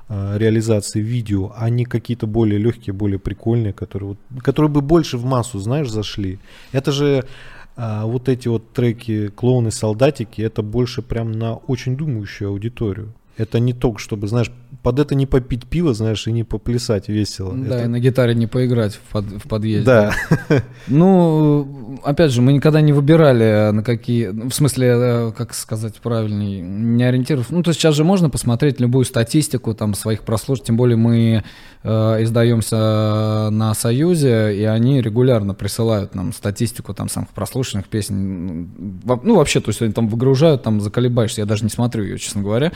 [0.07, 5.17] а, реализации видео, а не какие-то более легкие, более прикольные, которые, вот, которые бы больше
[5.17, 6.39] в массу, знаешь, зашли?
[6.71, 7.25] Это же
[7.75, 13.13] а, вот эти вот треки «Клоуны-солдатики», это больше прям на очень думающую аудиторию.
[13.35, 14.51] Это не только, чтобы, знаешь,
[14.83, 17.53] под это не попить пиво, знаешь, и не поплясать весело.
[17.55, 17.85] Да, это...
[17.85, 19.85] и на гитаре не поиграть в, под, в подъезде.
[19.85, 20.13] Да.
[20.87, 24.27] Ну, опять же, мы никогда не выбирали на какие...
[24.27, 27.49] В смысле, э, как сказать правильнее, не ориентировав...
[27.49, 31.43] Ну, то есть сейчас же можно посмотреть любую статистику там своих прослушиваний, тем более мы
[31.83, 38.69] э, издаемся на Союзе, и они регулярно присылают нам статистику там самых прослушанных песен.
[39.05, 42.41] Ну, вообще, то есть они там выгружают, там заколебаешься, я даже не смотрю ее, честно
[42.41, 42.73] говоря.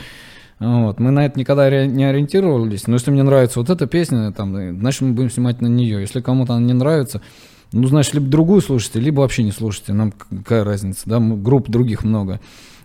[0.60, 0.98] Вот.
[0.98, 5.02] Мы на это никогда не ориентировались, но если мне нравится вот эта песня, там, значит,
[5.02, 6.00] мы будем снимать на нее.
[6.00, 7.22] Если кому-то она не нравится,
[7.72, 9.92] ну, значит, либо другую слушайте, либо вообще не слушайте.
[9.92, 12.40] Нам какая разница, да, групп других много.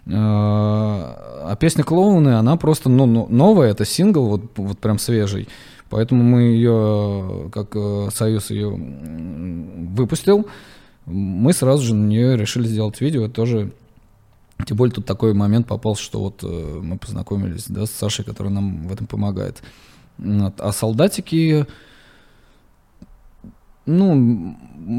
[0.05, 5.47] А, а песня «Клоуны», она просто ну, новая, это сингл, вот, вот прям свежий.
[5.89, 10.47] Поэтому мы ее, как э, Союз ее выпустил,
[11.05, 13.25] мы сразу же на нее решили сделать видео.
[13.25, 13.71] Это тоже
[14.65, 18.51] тем более тут такой момент попался, что вот э, мы познакомились да, с Сашей, который
[18.51, 19.61] нам в этом помогает.
[20.17, 20.59] Вот.
[20.59, 21.65] А солдатики,
[23.85, 24.57] ну,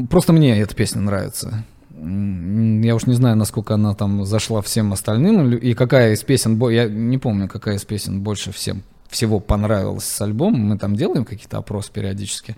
[0.09, 1.63] просто мне эта песня нравится.
[1.91, 6.87] Я уж не знаю, насколько она там зашла всем остальным, и какая из песен, я
[6.89, 10.61] не помню, какая из песен больше всем всего понравилась с альбомом.
[10.61, 12.55] Мы там делаем какие-то опросы периодически.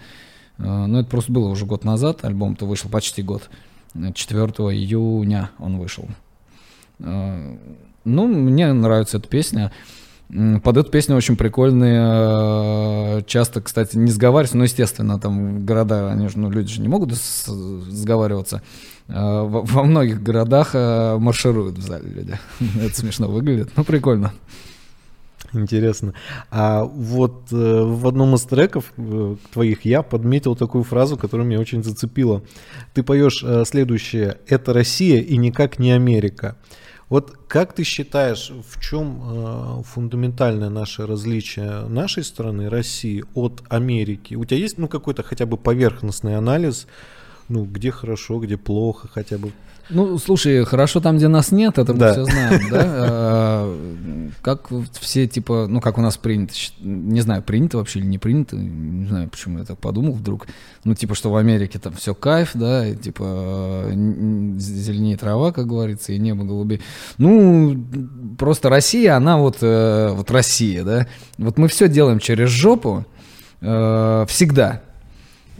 [0.58, 2.26] Э, но это просто было уже год назад.
[2.26, 3.50] Альбом-то вышел почти год.
[3.94, 6.08] 4 июня он вышел.
[7.00, 7.58] Э,
[8.04, 9.72] ну, мне нравится эта песня.
[10.30, 16.28] Под эту песню очень прикольные, э, часто, кстати, не сговариваются, но, естественно, там города, они
[16.28, 18.62] же, ну, люди же не могут сговариваться.
[19.08, 22.38] Э, во многих городах маршируют в зале люди.
[22.82, 24.34] Это смешно выглядит, но прикольно.
[25.54, 26.14] Интересно.
[26.52, 28.92] А вот в одном из треков
[29.54, 32.44] твоих я подметил такую фразу, которая меня очень зацепила.
[32.94, 36.58] Ты поешь следующее: "Это Россия и никак не Америка".
[37.10, 44.36] Вот как ты считаешь, в чем э, фундаментальное наше различие нашей страны, России, от Америки?
[44.36, 46.86] У тебя есть ну, какой-то хотя бы поверхностный анализ,
[47.48, 49.54] ну, где хорошо, где плохо, хотя бы
[49.90, 52.12] ну, слушай, хорошо там, где нас нет, это мы да.
[52.12, 52.84] все знаем, да?
[52.86, 54.70] А, как
[55.00, 59.08] все, типа, ну, как у нас принято, не знаю, принято вообще или не принято, не
[59.08, 60.48] знаю, почему я так подумал вдруг,
[60.84, 66.12] ну, типа, что в Америке там все кайф, да, и, типа, зеленее трава, как говорится,
[66.12, 66.82] и небо голубее.
[67.18, 67.78] Ну,
[68.38, 73.06] просто Россия, она вот, э, вот Россия, да, вот мы все делаем через жопу,
[73.62, 74.82] э, всегда,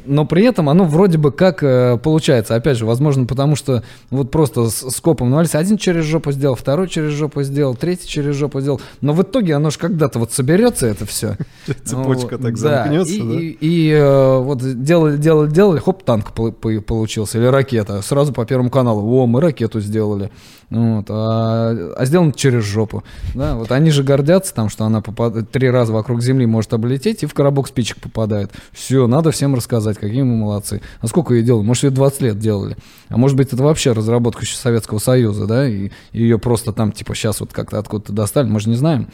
[0.08, 2.56] но при этом оно вроде бы как э, получается.
[2.56, 5.56] Опять же, возможно, потому что вот просто с, с копом навались.
[5.56, 8.82] Один через жопу сделал, второй через жопу сделал, третий через жопу сделал.
[9.02, 11.38] Но в итоге оно же когда-то вот соберется это все.
[11.84, 13.36] Цепочка так замкнется, да?
[13.40, 18.02] И э, вот делали, делали, делали, хоп, танк получился или ракета.
[18.02, 19.06] Сразу по Первому каналу.
[19.22, 20.32] О, мы ракету сделали.
[20.70, 23.04] Вот, а, а сделан через жопу.
[23.34, 25.50] Да, вот они же гордятся там, что она попад...
[25.50, 28.52] три раза вокруг Земли может облететь и в коробок спичек попадает.
[28.74, 30.82] Все, надо всем рассказать, какие мы молодцы.
[31.00, 31.66] А сколько ее делали?
[31.66, 32.76] Может, ее 20 лет делали.
[33.08, 36.92] А может быть, это вообще разработка еще Советского Союза, да, и, и ее просто там,
[36.92, 39.08] типа, сейчас вот как-то откуда-то достали, мы же не знаем.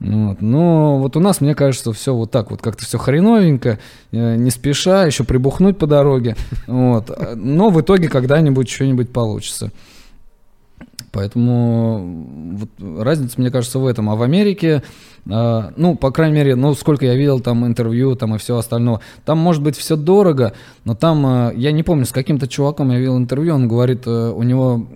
[0.00, 0.40] Вот.
[0.40, 3.78] Но вот у нас, мне кажется, все вот так вот, как-то все хреновенько,
[4.12, 6.36] э, не спеша, еще прибухнуть по дороге.
[6.66, 7.10] Вот.
[7.34, 9.72] Но в итоге когда-нибудь что-нибудь получится.
[11.12, 12.68] Поэтому вот
[13.00, 14.10] разница, мне кажется, в этом.
[14.10, 14.82] А в Америке,
[15.26, 19.00] э, ну, по крайней мере, ну, сколько я видел там интервью там и все остальное,
[19.24, 20.52] там может быть все дорого,
[20.84, 24.32] но там, э, я не помню, с каким-то чуваком я видел интервью, он говорит, э,
[24.34, 24.86] у него,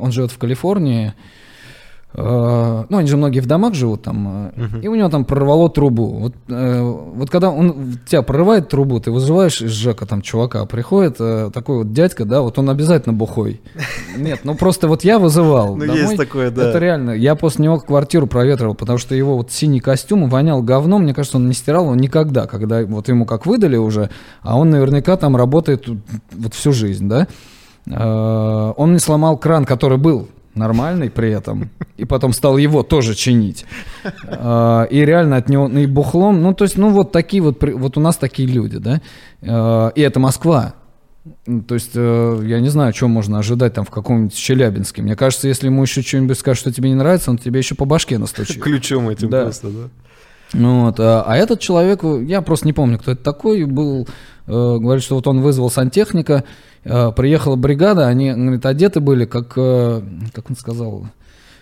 [0.00, 1.37] он живет в Калифорнии, Э,
[2.20, 4.80] ну, они же многие в домах живут там, uh-huh.
[4.82, 6.06] и у него там прорвало трубу.
[6.06, 11.16] Вот, э, вот когда он тебя прорывает трубу, ты вызываешь из ЖЭКа там чувака, приходит
[11.20, 13.60] э, такой вот дядька, да, вот он обязательно бухой.
[14.16, 15.76] Нет, ну просто вот я вызывал.
[15.76, 16.70] Ну, есть такое, да.
[16.70, 17.12] Это реально.
[17.12, 21.02] Я после него квартиру проветривал, потому что его вот синий костюм вонял говном.
[21.02, 24.10] Мне кажется, он не стирал его никогда, когда вот ему как выдали уже,
[24.42, 25.86] а он наверняка там работает
[26.32, 27.28] вот всю жизнь, да.
[27.86, 30.28] Он не сломал кран, который был
[30.58, 33.64] нормальный при этом, и потом стал его тоже чинить.
[34.24, 37.62] А, и реально от него, ну и бухлом, ну то есть, ну вот такие вот,
[37.62, 39.00] вот у нас такие люди, да,
[39.42, 40.74] а, и это Москва.
[41.66, 45.02] То есть, э, я не знаю, что можно ожидать там в каком-нибудь Челябинске.
[45.02, 47.84] Мне кажется, если ему еще что-нибудь скажет, что тебе не нравится, он тебе еще по
[47.84, 48.62] башке настучит.
[48.62, 49.42] Ключом этим да.
[49.42, 49.88] просто, да.
[50.52, 54.08] Ну вот, а, а этот человек, я просто не помню, кто это такой, был,
[54.46, 56.44] э, говорит, что вот он вызвал сантехника,
[56.84, 61.06] Э, приехала бригада, они, говорит, одеты были, как, э, как он сказал,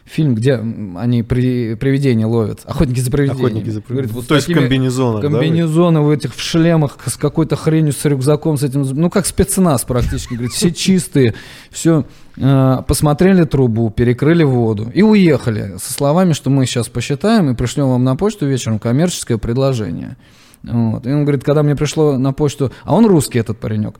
[0.05, 2.61] фильм, где они при, привидения ловят.
[2.64, 3.46] Охотники за привидениями.
[3.46, 4.14] Охотники за привидениями.
[4.14, 6.05] Вот То есть комбинезоны, Комбинезоны да?
[6.05, 10.35] в этих в шлемах с какой-то хренью, с рюкзаком, с этим, ну как спецназ практически.
[10.35, 11.35] Говорит, все чистые,
[11.70, 12.05] все.
[12.38, 17.88] Э, посмотрели трубу, перекрыли воду и уехали со словами, что мы сейчас посчитаем и пришлем
[17.88, 20.16] вам на почту вечером коммерческое предложение.
[20.62, 21.07] Вот.
[21.07, 23.96] И он говорит, когда мне пришло на почту, а он русский этот паренек,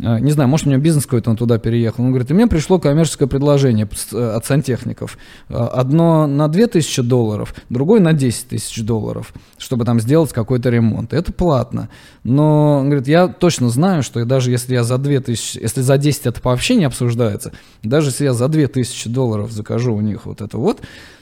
[0.00, 2.04] не знаю, может, у него бизнес какой-то, он туда переехал.
[2.04, 5.18] Он говорит, и мне пришло коммерческое предложение э, от сантехников.
[5.48, 11.12] А, одно на 2000 долларов, другое на 10 тысяч долларов, чтобы там сделать какой-то ремонт.
[11.12, 11.90] Это платно.
[12.24, 16.26] Но, он говорит, я точно знаю, что даже если я за 2000, если за 10
[16.26, 20.56] это вообще не обсуждается, даже если я за 2000 долларов закажу у них вот это
[20.56, 20.80] вот,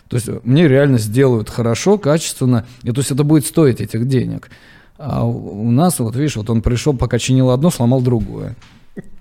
[0.08, 4.50] то есть мне реально сделают хорошо, качественно, и то есть это будет стоить этих денег.
[4.98, 8.56] А у нас, вот видишь, вот он пришел, пока чинил одно, сломал другое.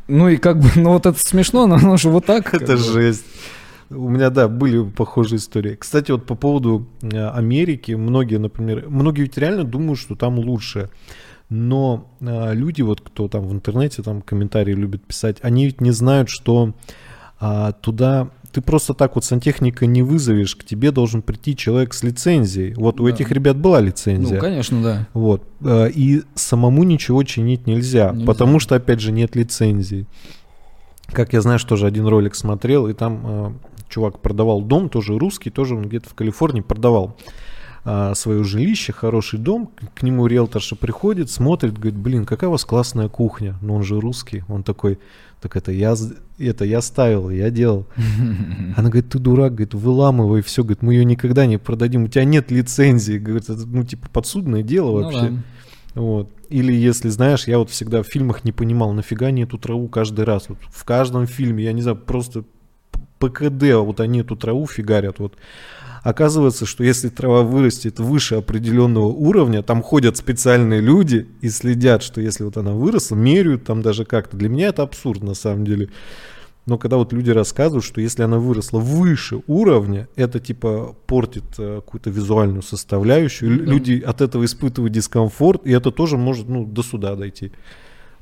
[0.07, 2.53] Ну и как бы, ну вот это смешно, но оно же вот так.
[2.53, 3.25] Это жесть.
[3.89, 5.75] У меня, да, были похожие истории.
[5.75, 10.89] Кстати, вот по поводу э, Америки, многие, например, многие ведь реально думают, что там лучше.
[11.49, 15.91] Но а, люди, вот кто там в интернете, там комментарии любят писать, они ведь не
[15.91, 16.73] знают, что
[17.39, 22.03] а, туда ты просто так вот сантехника не вызовешь, к тебе должен прийти человек с
[22.03, 22.73] лицензией.
[22.75, 23.03] Вот да.
[23.03, 24.36] у этих ребят была лицензия.
[24.36, 25.07] Ну, конечно, да.
[25.13, 25.43] Вот.
[25.62, 30.07] Э, и самому ничего чинить нельзя, нельзя, потому что, опять же, нет лицензии.
[31.07, 33.51] Как я знаю, что тоже один ролик смотрел, и там э,
[33.89, 37.15] чувак продавал дом, тоже русский, тоже он где-то в Калифорнии продавал
[37.86, 42.65] э, свое жилище, хороший дом, к нему риэлторша приходит, смотрит, говорит, блин, какая у вас
[42.65, 44.99] классная кухня, но он же русский, он такой,
[45.41, 45.95] так это я,
[46.39, 47.86] это я ставил, я делал.
[48.76, 52.23] Она говорит, ты дурак, говорит, выламывай все, говорит, мы ее никогда не продадим, у тебя
[52.23, 55.30] нет лицензии, говорит, это, ну, типа, подсудное дело ну вообще.
[55.30, 55.43] Ну, да.
[56.02, 56.32] Вот.
[56.50, 60.26] Или если, знаешь, я вот всегда в фильмах не понимал, нафига они эту траву каждый
[60.26, 62.43] раз, вот в каждом фильме, я не знаю, просто
[63.19, 65.36] ПКД, вот они эту траву фигарят, вот.
[66.08, 72.22] Оказывается, что если трава вырастет выше определенного уровня, там ходят специальные люди и следят, что
[72.22, 74.38] если вот она выросла, меряют там даже как-то.
[74.38, 75.89] Для меня это абсурд на самом деле.
[76.65, 81.82] Но когда вот люди рассказывают, что если она выросла выше уровня, это типа портит э,
[81.84, 83.65] какую-то визуальную составляющую, mm-hmm.
[83.65, 87.52] люди от этого испытывают дискомфорт, и это тоже может ну, до суда дойти.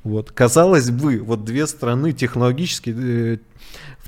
[0.03, 0.31] Вот.
[0.31, 3.37] Казалось бы, вот две страны технологически, э,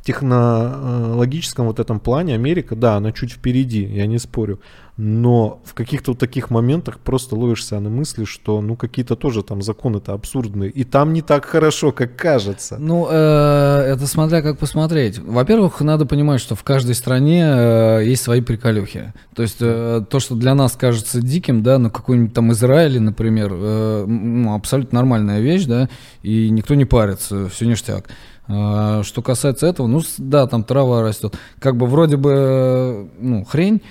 [0.07, 4.59] технологическом вот этом плане Америка, да, она чуть впереди, я не спорю
[4.97, 9.61] но в каких-то вот таких моментах просто ловишься на мысли, что ну какие-то тоже там
[9.61, 12.77] законы-то абсурдные, и там не так хорошо, как кажется.
[12.79, 15.19] Ну, э, это смотря как посмотреть.
[15.19, 19.13] Во-первых, надо понимать, что в каждой стране э, есть свои приколюхи.
[19.35, 23.53] То есть э, то, что для нас кажется диким, да, ну какой-нибудь там Израиле, например,
[23.53, 25.89] ну, абсолютно нормальная вещь, да,
[26.23, 28.07] и никто не парится, все ништяк.
[28.47, 31.37] Э, что касается этого, ну да, там трава растет.
[31.59, 33.81] Как бы вроде бы, э, ну, хрень,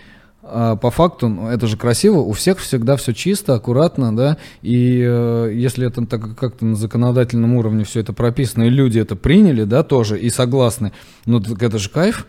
[0.48, 5.02] а по факту, ну, это же красиво, у всех всегда все чисто, аккуратно, да, и
[5.04, 9.64] э, если это так как-то на законодательном уровне все это прописано, и люди это приняли,
[9.64, 10.92] да, тоже, и согласны,
[11.24, 12.26] ну, так это же кайф.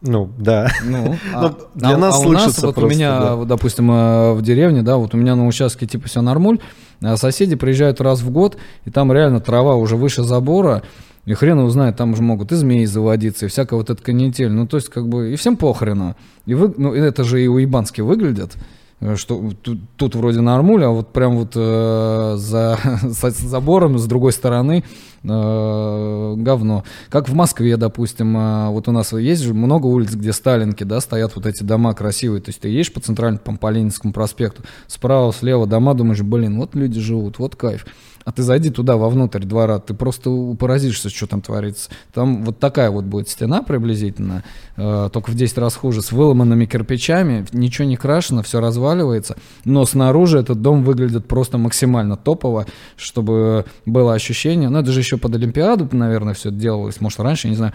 [0.00, 0.68] Ну, да.
[0.84, 3.36] Ну, а, ну, для а, нас а у нас, вот просто, у меня, да.
[3.36, 6.58] вот, допустим, э, в деревне, да, вот у меня на участке типа все нормуль,
[7.00, 10.82] а соседи приезжают раз в год, и там реально трава уже выше забора,
[11.24, 14.50] и хрен его знает, там уже могут и змеи заводиться, и всякая вот эта канитель.
[14.50, 16.16] Ну, то есть, как бы, и всем похрену.
[16.46, 18.56] И вы, ну, это же и уебански выглядит
[18.98, 24.06] э, что тут, тут вроде нормуль, а вот прям вот э, за, за забором с
[24.06, 24.82] другой стороны
[25.22, 26.82] э, говно.
[27.08, 31.00] Как в Москве, допустим, э, вот у нас есть же много улиц, где сталинки, да,
[31.00, 35.32] стоят вот эти дома красивые, то есть ты едешь по центральному, по Ленинскому проспекту, справа,
[35.32, 37.86] слева дома, думаешь, блин, вот люди живут, вот кайф.
[38.24, 41.90] А ты зайди туда, вовнутрь двора, ты просто поразишься, что там творится.
[42.12, 44.44] Там вот такая вот будет стена приблизительно,
[44.76, 49.84] э, только в 10 раз хуже, с выломанными кирпичами, ничего не крашено, все разваливается, но
[49.84, 52.66] снаружи этот дом выглядит просто максимально топово,
[52.96, 57.56] чтобы было ощущение, ну это же еще под Олимпиаду, наверное, все делалось, может раньше, не
[57.56, 57.72] знаю,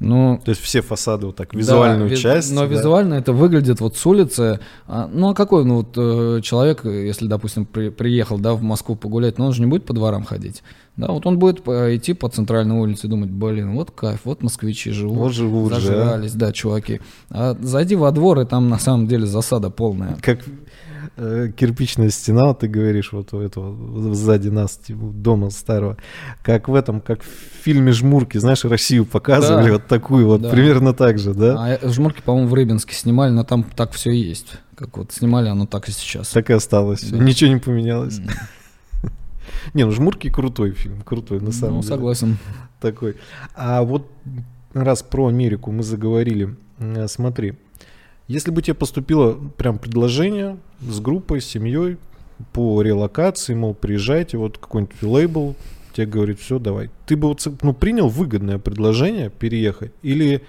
[0.00, 2.52] ну, То есть все фасады вот так, визуальную да, часть.
[2.52, 2.66] Но да.
[2.66, 4.58] визуально это выглядит вот с улицы.
[4.86, 8.96] А, ну а какой ну, вот, э, человек, если, допустим, при, приехал да, в Москву
[8.96, 10.62] погулять, но он же не будет по дворам ходить.
[10.96, 14.90] Да, вот он будет идти по центральной улице и думать, блин, вот кайф, вот москвичи
[14.90, 15.16] живут.
[15.16, 16.40] Вот живут зажрались, же, а?
[16.40, 17.00] да, чуваки.
[17.30, 20.16] А зайди во двор, и там на самом деле засада полная.
[20.22, 20.69] Как Э,
[21.16, 25.96] кирпичная стена, ты говоришь, вот у этого сзади нас, типа, дома старого,
[26.42, 27.26] как в этом, как в
[27.62, 29.72] фильме «Жмурки», знаешь, Россию показывали, да.
[29.74, 30.50] вот такую вот, да.
[30.50, 31.56] примерно так же, да?
[31.58, 34.58] А э, «Жмурки», по-моему, в Рыбинске снимали, но там так все и есть.
[34.74, 36.30] Как вот снимали, оно так и сейчас.
[36.30, 37.18] Так и осталось, да.
[37.18, 38.18] ничего не поменялось.
[38.18, 38.30] Mm.
[39.74, 41.94] Не, ну «Жмурки» крутой фильм, крутой, на самом ну, деле.
[41.94, 42.38] согласен.
[42.80, 43.16] Такой.
[43.54, 44.10] А вот
[44.72, 47.58] раз про Америку мы заговорили, э, смотри,
[48.30, 51.96] если бы тебе поступило прям предложение с группой, с семьей
[52.52, 55.56] по релокации, мол, приезжайте, вот какой-нибудь лейбл
[55.92, 56.90] тебе говорит, все, давай.
[57.06, 60.42] Ты бы вот, ну, принял выгодное предложение переехать или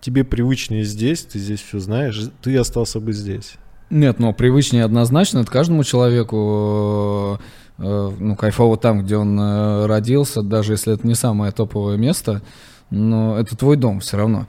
[0.00, 3.56] тебе привычнее здесь, ты здесь все знаешь, ты остался бы здесь?
[3.90, 7.38] Нет, но привычнее однозначно, это каждому человеку
[7.78, 11.98] э, э, ну, кайфово там, где он э, родился, даже если это не самое топовое
[11.98, 12.40] место,
[12.88, 14.46] но это твой дом все равно.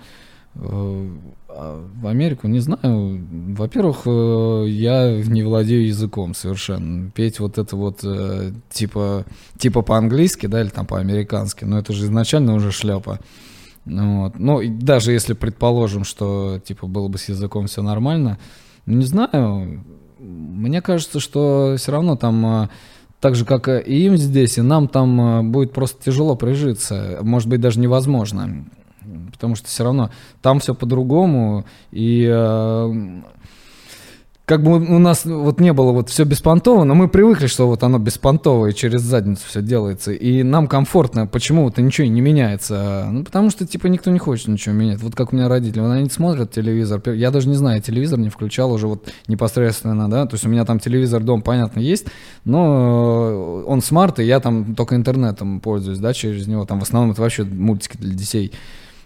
[1.55, 3.21] А в Америку, не знаю.
[3.55, 7.11] Во-первых, э, я не владею языком совершенно.
[7.11, 9.25] Петь вот это вот э, типа,
[9.57, 13.19] типа по-английски, да, или там по-американски, но это же изначально уже шляпа.
[13.85, 14.39] Вот.
[14.39, 18.39] Ну, даже если предположим, что типа было бы с языком все нормально,
[18.85, 19.83] не знаю.
[20.19, 22.69] Мне кажется, что все равно там э,
[23.19, 27.19] так же, как и им здесь, и нам там будет просто тяжело прижиться.
[27.21, 28.65] Может быть, даже невозможно
[29.31, 33.21] потому что все равно там все по-другому, и э,
[34.45, 37.81] как бы у нас вот не было вот все беспонтово, но мы привыкли, что вот
[37.83, 43.07] оно беспонтово и через задницу все делается, и нам комфортно, почему вот ничего не меняется,
[43.09, 45.91] ну потому что типа никто не хочет ничего менять, вот как у меня родители, вот
[45.91, 50.33] они смотрят телевизор, я даже не знаю, телевизор не включал уже вот непосредственно, да, то
[50.33, 52.07] есть у меня там телевизор дом, понятно, есть,
[52.43, 57.11] но он смарт, и я там только интернетом пользуюсь, да, через него, там в основном
[57.11, 58.51] это вообще мультики для детей,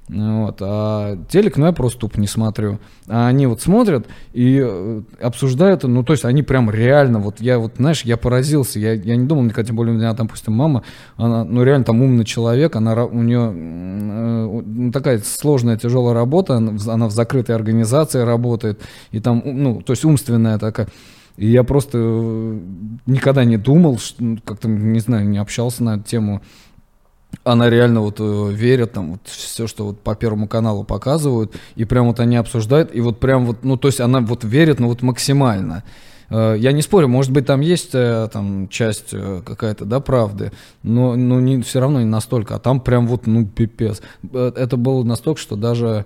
[0.09, 0.57] вот.
[0.61, 2.79] А телек, ну, я просто тупо не смотрю.
[3.07, 7.59] А они вот смотрят и э, обсуждают, ну, то есть они прям реально, вот я
[7.59, 10.53] вот, знаешь, я поразился, я, я не думал, мне, тем более у меня, там, допустим,
[10.53, 10.83] мама,
[11.17, 16.55] она, ну, реально там умный человек, она, у нее э, ну, такая сложная, тяжелая работа,
[16.55, 18.81] она в закрытой организации работает,
[19.11, 20.87] и там, ну, то есть умственная такая.
[21.35, 22.59] И я просто э,
[23.05, 23.99] никогда не думал,
[24.45, 26.41] как-то, не знаю, не общался на эту тему,
[27.43, 31.85] она реально вот э, верит там вот все, что вот по Первому каналу показывают, и
[31.85, 34.87] прям вот они обсуждают, и вот прям вот, ну то есть она вот верит, ну
[34.87, 35.83] вот максимально.
[36.29, 39.11] Э, я не спорю, может быть, там есть э, там часть
[39.45, 40.51] какая-то, да, правды,
[40.83, 42.55] но, но не, все равно не настолько.
[42.55, 44.01] А там прям вот, ну, пипец.
[44.33, 46.05] Это было настолько, что даже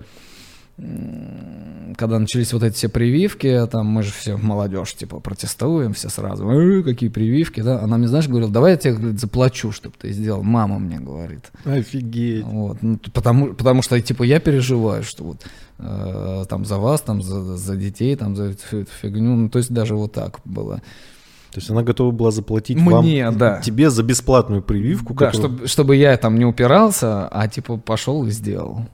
[1.96, 6.48] когда начались вот эти все прививки, там мы же все молодежь, типа, протестуем все сразу,
[6.50, 10.12] э, какие прививки, да, она мне, знаешь, говорила, давай я тебе говорит, заплачу, чтобы ты
[10.12, 11.50] сделал, мама мне говорит.
[11.64, 12.44] Офигеть.
[12.44, 15.46] Вот, ну, потому, потому что, типа, я переживаю, что вот
[15.78, 19.58] э, там за вас, там за, за детей, там за всю эту фигню, ну, то
[19.58, 20.76] есть даже вот так было.
[21.52, 23.60] То есть она готова была заплатить Мне, вам, да.
[23.60, 25.12] тебе за бесплатную прививку.
[25.12, 25.50] Да, которую...
[25.50, 28.86] чтобы, чтобы я там не упирался, а типа пошел и сделал.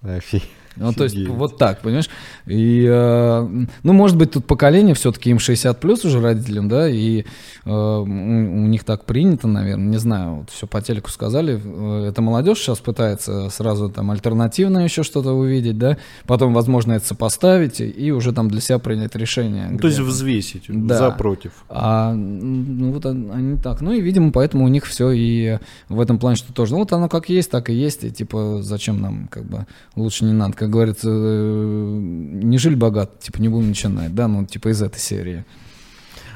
[0.00, 0.48] Офигеть.
[0.76, 2.08] Ну, то есть вот так, понимаешь?
[2.46, 7.24] И, э, ну, может быть, тут поколение все-таки им 60 плюс уже родителям, да, и
[7.64, 11.60] э, у, них так принято, наверное, не знаю, вот все по телеку сказали.
[11.64, 15.96] Э, это молодежь сейчас пытается сразу там альтернативно еще что-то увидеть, да,
[16.26, 19.68] потом, возможно, это сопоставить и уже там для себя принять решение.
[19.70, 20.98] Ну, то есть взвесить да.
[20.98, 21.52] за против.
[21.68, 23.80] А, ну, вот они так.
[23.80, 25.58] Ну, и, видимо, поэтому у них все и
[25.88, 28.58] в этом плане, что тоже, ну, вот оно как есть, так и есть, и типа
[28.62, 29.66] зачем нам, как бы,
[29.96, 34.46] лучше не надо как говорится, э, не жили богато, типа не будем начинать, да, ну
[34.46, 35.44] типа из этой серии.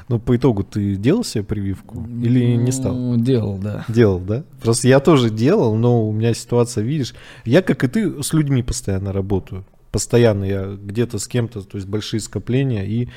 [0.09, 3.16] Ну, по итогу ты делал себе прививку или ну, не стал?
[3.16, 3.85] Делал, да.
[3.89, 4.45] Делал, да?
[4.62, 7.14] Просто я тоже делал, но у меня ситуация, видишь,
[7.45, 9.66] я, как и ты, с людьми постоянно работаю.
[9.93, 13.09] Постоянно я где-то с кем-то, то есть большие скопления, и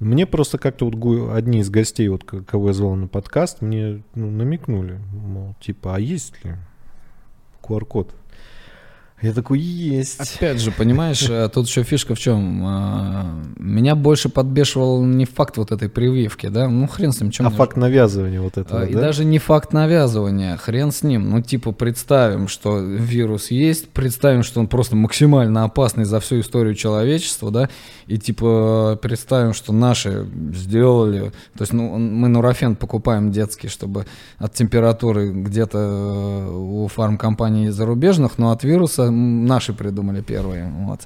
[0.00, 4.30] мне просто как-то вот одни из гостей, вот кого я звал на подкаст, мне ну,
[4.30, 6.54] намекнули, мол, типа, а есть ли
[7.62, 8.12] QR-код
[9.22, 10.20] я такой, есть.
[10.20, 12.66] Опять же, понимаешь, э, тут еще фишка в чем?
[12.66, 13.24] Э,
[13.56, 17.30] меня больше подбешивал не факт вот этой прививки, да, ну хрен с ним.
[17.30, 19.00] Чем а факт навязывания вот этого, И да?
[19.00, 21.30] даже не факт навязывания, хрен с ним.
[21.30, 26.74] Ну типа представим, что вирус есть, представим, что он просто максимально опасный за всю историю
[26.74, 27.68] человечества, да,
[28.08, 34.06] и типа представим, что наши сделали, то есть ну, мы нурофен покупаем детский, чтобы
[34.38, 40.70] от температуры где-то э, у фармкомпаний зарубежных, но от вируса наши придумали первые.
[40.86, 41.00] Вот.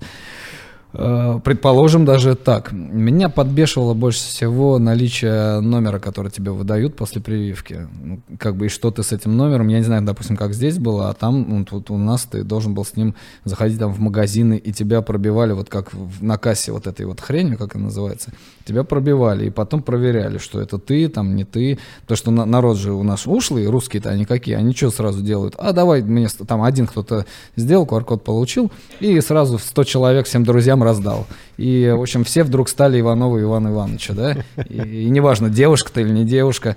[0.99, 2.73] Э, предположим, даже так.
[2.73, 7.87] Меня подбешивало больше всего наличие номера, который тебе выдают после прививки.
[8.03, 10.79] Ну, как бы и что ты с этим номером, я не знаю, допустим, как здесь
[10.79, 14.01] было, а там вот, вот у нас ты должен был с ним заходить там в
[14.01, 17.87] магазины, и тебя пробивали вот как в, на кассе вот этой вот хренью, как она
[17.87, 18.33] называется,
[18.65, 21.79] тебя пробивали, и потом проверяли, что это ты, там не ты.
[22.07, 25.57] То, что на, народ же у нас ушлый, русские-то они какие, они что сразу делают?
[25.59, 30.86] А давай мне, там один кто-то сделал, QR-код получил, и сразу 100 человек всем друзьям
[30.87, 31.27] раздал.
[31.57, 34.37] И, в общем, все вдруг стали Ивановы Ивана Ивановича, да?
[34.69, 36.77] И, и неважно, девушка ты или не девушка.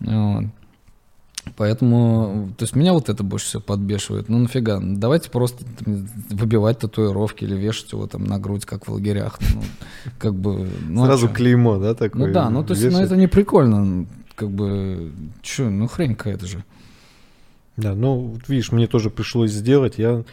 [0.00, 0.44] Вот.
[1.56, 4.28] Поэтому, то есть меня вот это больше всего подбешивает.
[4.28, 5.64] Ну нафига, давайте просто
[6.30, 9.38] выбивать татуировки или вешать его там на грудь, как в лагерях.
[9.54, 9.62] Ну,
[10.18, 12.26] как бы, ну, а Сразу а клеймо, да, такое?
[12.26, 14.06] Ну да, ну то есть ну, это не прикольно.
[14.34, 16.64] Как бы, что, ну хрень какая-то же.
[17.76, 19.94] Да, ну вот видишь, мне тоже пришлось сделать.
[19.96, 20.24] Я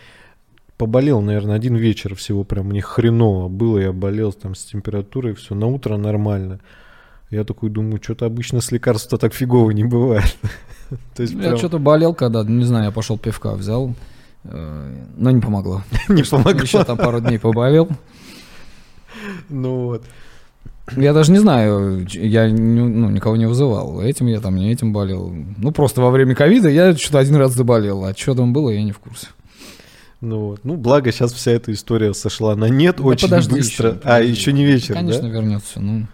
[0.77, 3.79] поболел, наверное, один вечер всего прям мне хреново было.
[3.79, 6.59] Я болел там с температурой, все, на утро нормально.
[7.29, 10.37] Я такой думаю, что-то обычно с лекарства так фигово не бывает.
[11.15, 13.93] То есть я что-то болел когда, не знаю, я пошел пивка взял,
[14.45, 15.81] э, но не помогло.
[16.07, 16.61] Не помогло.
[16.61, 17.89] Еще там пару дней поболел.
[19.49, 20.03] Ну вот.
[20.95, 23.99] Я даже не знаю, я ну, никого не вызывал.
[23.99, 25.33] Этим я там, не этим болел.
[25.57, 28.05] Ну, просто во время ковида я что-то один раз заболел.
[28.05, 29.27] А что там было, я не в курсе.
[30.21, 30.61] Ну вот.
[30.63, 33.89] Ну, благо, сейчас вся эта история сошла на нет да очень быстро.
[33.89, 35.29] Еще, а, еще не вечер, Конечно, да?
[35.29, 35.79] вернется.
[35.79, 36.07] Ну.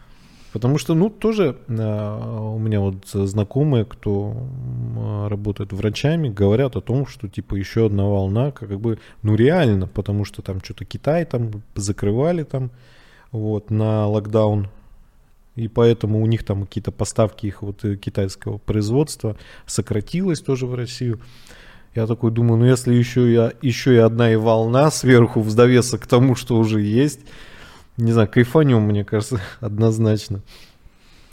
[0.51, 6.81] Потому что, ну, тоже э, у меня вот знакомые, кто э, работает врачами, говорят о
[6.81, 11.25] том, что, типа, еще одна волна, как бы, ну, реально, потому что там что-то Китай
[11.25, 12.69] там закрывали там,
[13.31, 14.69] вот, на локдаун,
[15.55, 20.75] и поэтому у них там какие-то поставки их вот э, китайского производства сократилось тоже в
[20.75, 21.19] Россию.
[21.95, 26.01] Я такой думаю, ну, если еще, я, еще и одна и волна сверху в довесок
[26.01, 27.19] к тому, что уже есть,
[27.97, 30.41] не знаю, кайфанем, мне кажется, однозначно.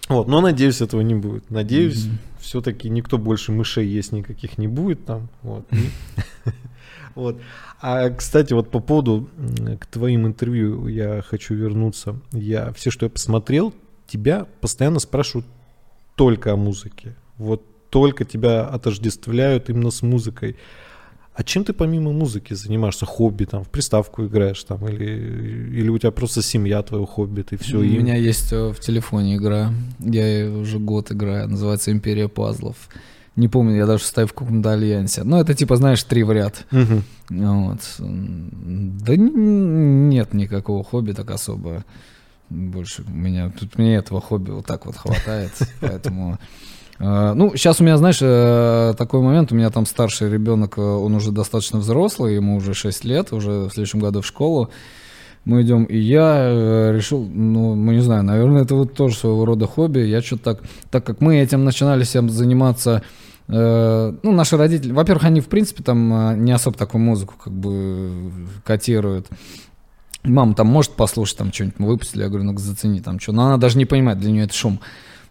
[0.09, 1.51] Вот, но надеюсь, этого не будет.
[1.51, 2.41] Надеюсь, mm-hmm.
[2.41, 5.29] все-таки никто больше мышей есть никаких не будет там.
[5.43, 5.67] Вот.
[7.15, 7.41] вот.
[7.81, 9.31] А, кстати, вот по поводу
[9.79, 12.19] к твоим интервью я хочу вернуться.
[12.33, 13.73] Я все, что я посмотрел,
[14.09, 15.47] тебя постоянно спрашивают
[16.17, 17.15] только о музыке.
[17.39, 20.57] Вот только тебя отождествляют именно с музыкой.
[21.34, 23.07] А чем ты помимо музыки занимаешься?
[23.07, 27.57] Хобби, там, в приставку играешь, там, или, или у тебя просто семья твоего хобби, ты
[27.57, 28.01] все У им...
[28.01, 32.76] меня есть э, в телефоне игра, я уже год играю, называется «Империя пазлов».
[33.36, 35.22] Не помню, я даже стою в каком-то альянсе.
[35.22, 36.66] Ну, это типа, знаешь, три в ряд.
[36.72, 37.03] Угу.
[37.30, 37.80] Вот.
[37.99, 41.84] Да нет никакого хобби так особо.
[42.51, 46.38] Больше у меня, тут мне этого хобби вот так вот хватает, поэтому...
[47.01, 50.83] Э, ну, сейчас у меня, знаешь, э, такой момент, у меня там старший ребенок, э,
[50.83, 54.71] он уже достаточно взрослый, ему уже 6 лет, уже в следующем году в школу.
[55.47, 59.47] мы идем, и я э, решил, ну, мы не знаю, наверное, это вот тоже своего
[59.47, 60.01] рода хобби.
[60.01, 63.03] Я что-то так, так как мы этим начинали всем заниматься,
[63.49, 68.31] ну, наши родители, во-первых, они, в принципе, там не особо такую музыку как бы
[68.65, 69.27] котируют.
[70.23, 73.33] Мама там может послушать, там что-нибудь мы выпустили, я говорю, ну зацени там что.
[73.33, 74.79] Но она даже не понимает, для нее это шум.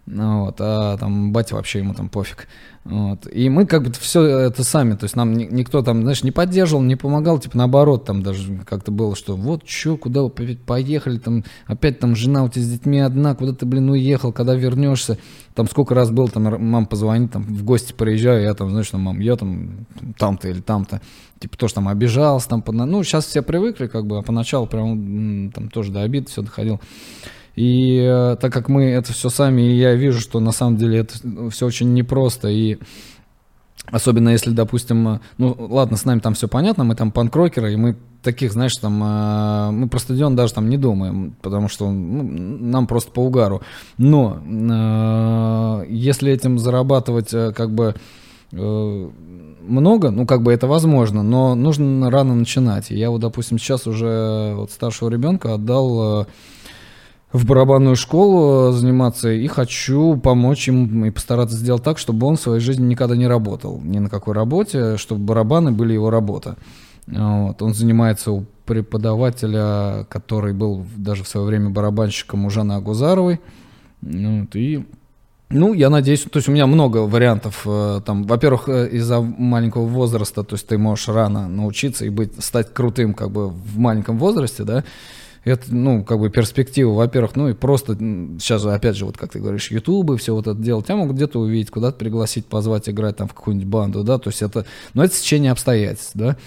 [0.06, 2.48] Вот, а там батя вообще ему там пофиг.
[2.84, 3.28] Вот.
[3.32, 6.82] И мы как бы все это сами, то есть нам никто там, знаешь, не поддерживал,
[6.82, 11.44] не помогал, типа наоборот, там даже как-то было, что вот что, куда вы поехали, там
[11.68, 15.20] опять там жена у тебя с детьми одна, куда ты, блин, уехал, когда вернешься,
[15.54, 19.02] там сколько раз был, там мам позвонит, там в гости приезжаю, я там, знаешь, там,
[19.02, 19.86] мам, я там
[20.18, 21.02] там-то или там-то,
[21.40, 25.70] типа тоже там обижался, там, ну, сейчас все привыкли, как бы, а поначалу прям там
[25.70, 26.80] тоже до обид все доходил.
[27.60, 31.00] И э, так как мы это все сами, и я вижу, что на самом деле
[31.00, 31.16] это
[31.50, 32.78] все очень непросто, и
[33.88, 37.76] особенно если, допустим, э, ну ладно, с нами там все понятно, мы там панкрокеры, и
[37.76, 42.24] мы таких, знаешь, там, э, мы про стадион даже там не думаем, потому что ну,
[42.24, 43.62] нам просто по угару.
[43.98, 47.94] Но если этим зарабатывать как бы
[48.54, 52.90] много, ну как бы это возможно, но нужно рано начинать.
[52.90, 56.26] Я вот, допустим, сейчас уже вот старшего ребенка отдал...
[57.32, 62.42] в барабанную школу заниматься и хочу помочь им и постараться сделать так, чтобы он в
[62.42, 66.58] своей жизни никогда не работал ни на какой работе, чтобы барабаны были его работа.
[67.06, 67.62] Вот.
[67.62, 73.40] Он занимается у преподавателя, который был даже в свое время барабанщиком у Жанны Агузаровой.
[74.02, 74.56] Вот.
[74.56, 74.86] И
[75.52, 77.64] ну, я надеюсь, то есть у меня много вариантов.
[77.66, 82.44] Э, там, во-первых, э, из-за маленького возраста, то есть ты можешь рано научиться и быть,
[82.44, 84.84] стать крутым как бы в маленьком возрасте, да,
[85.50, 89.32] это, ну, как бы перспектива, во-первых, ну и просто сейчас же, опять же, вот как
[89.32, 93.18] ты говоришь, ютубы, все вот это дело, тебя могут где-то увидеть, куда-то пригласить, позвать играть
[93.18, 96.38] там в какую-нибудь банду, да, то есть это, ну, это сечение обстоятельств, да.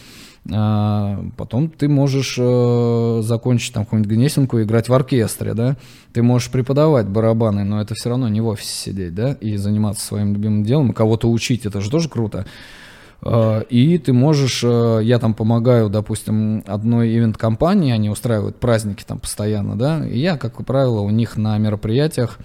[0.50, 5.76] А потом ты можешь э, закончить там какую-нибудь гнесинку играть в оркестре, да.
[6.12, 10.04] Ты можешь преподавать барабаны, но это все равно не в офисе сидеть, да, и заниматься
[10.04, 12.44] своим любимым делом, кого-то учить, это же тоже круто.
[13.24, 19.18] Э, и ты можешь, э, я там помогаю, допустим, одной ивент-компании, они устраивают праздники там
[19.18, 22.38] постоянно, да, и я, как правило, у них на мероприятиях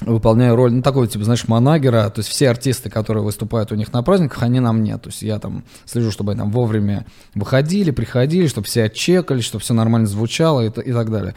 [0.00, 3.92] выполняю роль, ну, такого, типа, знаешь, манагера, то есть все артисты, которые выступают у них
[3.92, 7.90] на праздниках, они на мне, то есть я там слежу, чтобы они там вовремя выходили,
[7.90, 11.34] приходили, чтобы все отчекали, чтобы все нормально звучало и, и так далее.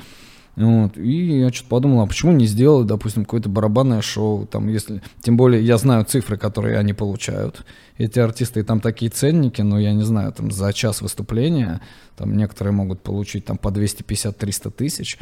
[0.58, 0.98] Вот.
[0.98, 5.38] И я что-то подумал, а почему не сделать, допустим, какое-то барабанное шоу, там, если, тем
[5.38, 7.64] более я знаю цифры, которые они получают.
[8.00, 11.80] Эти артисты, и там такие ценники, но я не знаю, там за час выступления,
[12.16, 15.20] там некоторые могут получить там по 250-300 тысяч.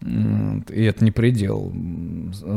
[0.00, 1.72] И это не предел.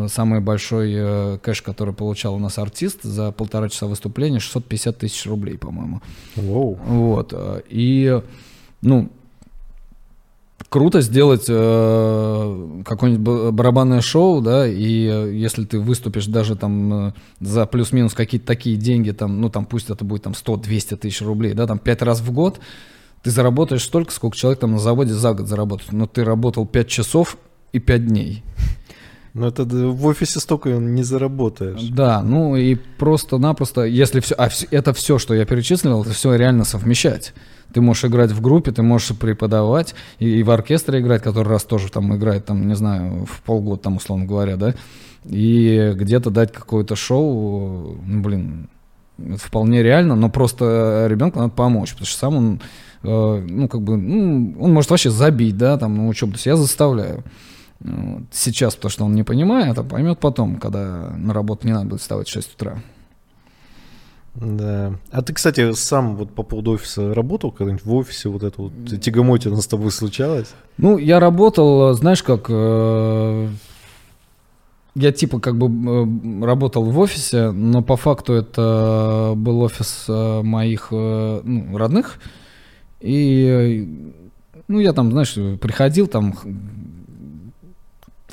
[0.07, 5.27] Самый большой э, кэш, который получал у нас артист за полтора часа выступления, 650 тысяч
[5.27, 6.01] рублей, по-моему.
[6.37, 6.79] Wow.
[6.87, 7.63] Вот.
[7.69, 8.19] И,
[8.81, 9.11] ну,
[10.75, 17.13] круто сделать э, какое-нибудь барабанное шоу, да, и э, если ты выступишь даже там э,
[17.39, 21.53] за плюс-минус какие-то такие деньги, там, ну там пусть это будет там 100-200 тысяч рублей,
[21.53, 22.59] да, там пять раз в год,
[23.23, 25.93] ты заработаешь столько, сколько человек там на заводе за год заработает.
[25.93, 27.37] Но ты работал 5 часов
[27.71, 28.43] и 5 дней.
[29.35, 31.81] Но это в офисе столько не заработаешь.
[31.89, 36.63] Да, ну и просто-напросто, если все, а это все, что я перечислил, это все реально
[36.63, 37.33] совмещать.
[37.73, 41.65] Ты можешь играть в группе, ты можешь преподавать и, и в оркестре играть, который раз
[41.65, 44.73] тоже там играет, там, не знаю, в полгода, там, условно говоря, да,
[45.25, 48.69] и где-то дать какое-то шоу, ну, блин,
[49.17, 52.61] это вполне реально, но просто ребенку надо помочь, потому что сам он,
[53.03, 56.45] э, ну, как бы, ну, он может вообще забить, да, там, на учебу, то есть
[56.45, 57.25] я заставляю.
[57.79, 58.23] Вот.
[58.31, 62.01] Сейчас, потому что он не понимает, а поймет потом, когда на работу не надо будет
[62.01, 62.77] вставать в 6 утра.
[64.35, 64.93] Да.
[65.11, 68.29] А ты, кстати, сам вот по поводу офиса работал когда-нибудь в офисе?
[68.29, 70.53] Вот это вот тягомотина с тобой случалось?
[70.77, 72.47] Ну, я работал, знаешь, как...
[72.49, 73.47] Э,
[74.95, 80.41] я типа как бы э, работал в офисе, но по факту это был офис э,
[80.41, 82.19] моих э, ну, родных.
[82.99, 83.87] И,
[84.67, 86.33] ну, я там, знаешь, приходил, там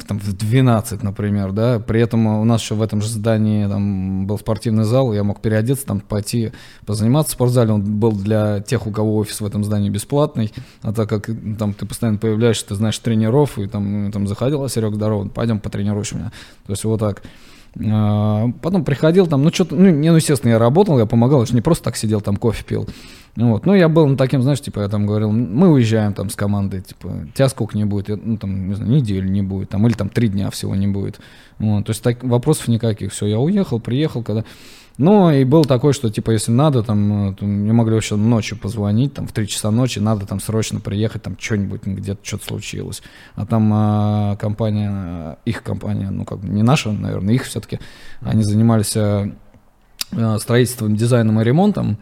[0.07, 4.27] там, в 12, например, да, при этом у нас еще в этом же здании там
[4.27, 6.53] был спортивный зал, я мог переодеться, там пойти
[6.87, 10.93] позаниматься в спортзале, он был для тех, у кого офис в этом здании бесплатный, а
[10.93, 14.95] так как там ты постоянно появляешься, ты знаешь тренеров, и там, там заходил, а Серег,
[14.95, 16.33] здорово, пойдем потренируешь меня,
[16.67, 17.23] то есть вот так.
[17.81, 21.47] А, потом приходил там, ну что-то, ну, не, ну, естественно, я работал, я помогал, я
[21.47, 22.89] же не просто так сидел там, кофе пил.
[23.35, 23.65] Вот.
[23.65, 26.83] Ну, я был ну, таким, знаешь, типа, я там говорил, мы уезжаем там с командой,
[26.83, 30.11] типа, тебя сколько не будет, ну, там, не знаю, неделю не будет, там, или там
[30.11, 31.19] три дня всего не будет.
[31.59, 31.87] Вот.
[31.87, 33.13] То есть так, вопросов никаких.
[33.13, 34.45] Все, я уехал, приехал, когда...
[34.99, 38.59] Ну, и был такой, что, типа, если надо, там, э, то мне могли вообще ночью
[38.59, 43.03] позвонить, там, в 3 часа ночи, надо там срочно приехать, там, что-нибудь, где-то что-то случилось.
[43.35, 47.81] А там а, компания, их компания, ну, как бы, не наша, наверное, их все-таки,
[48.21, 49.33] они занимались а,
[50.39, 51.97] строительством, дизайном и ремонтом,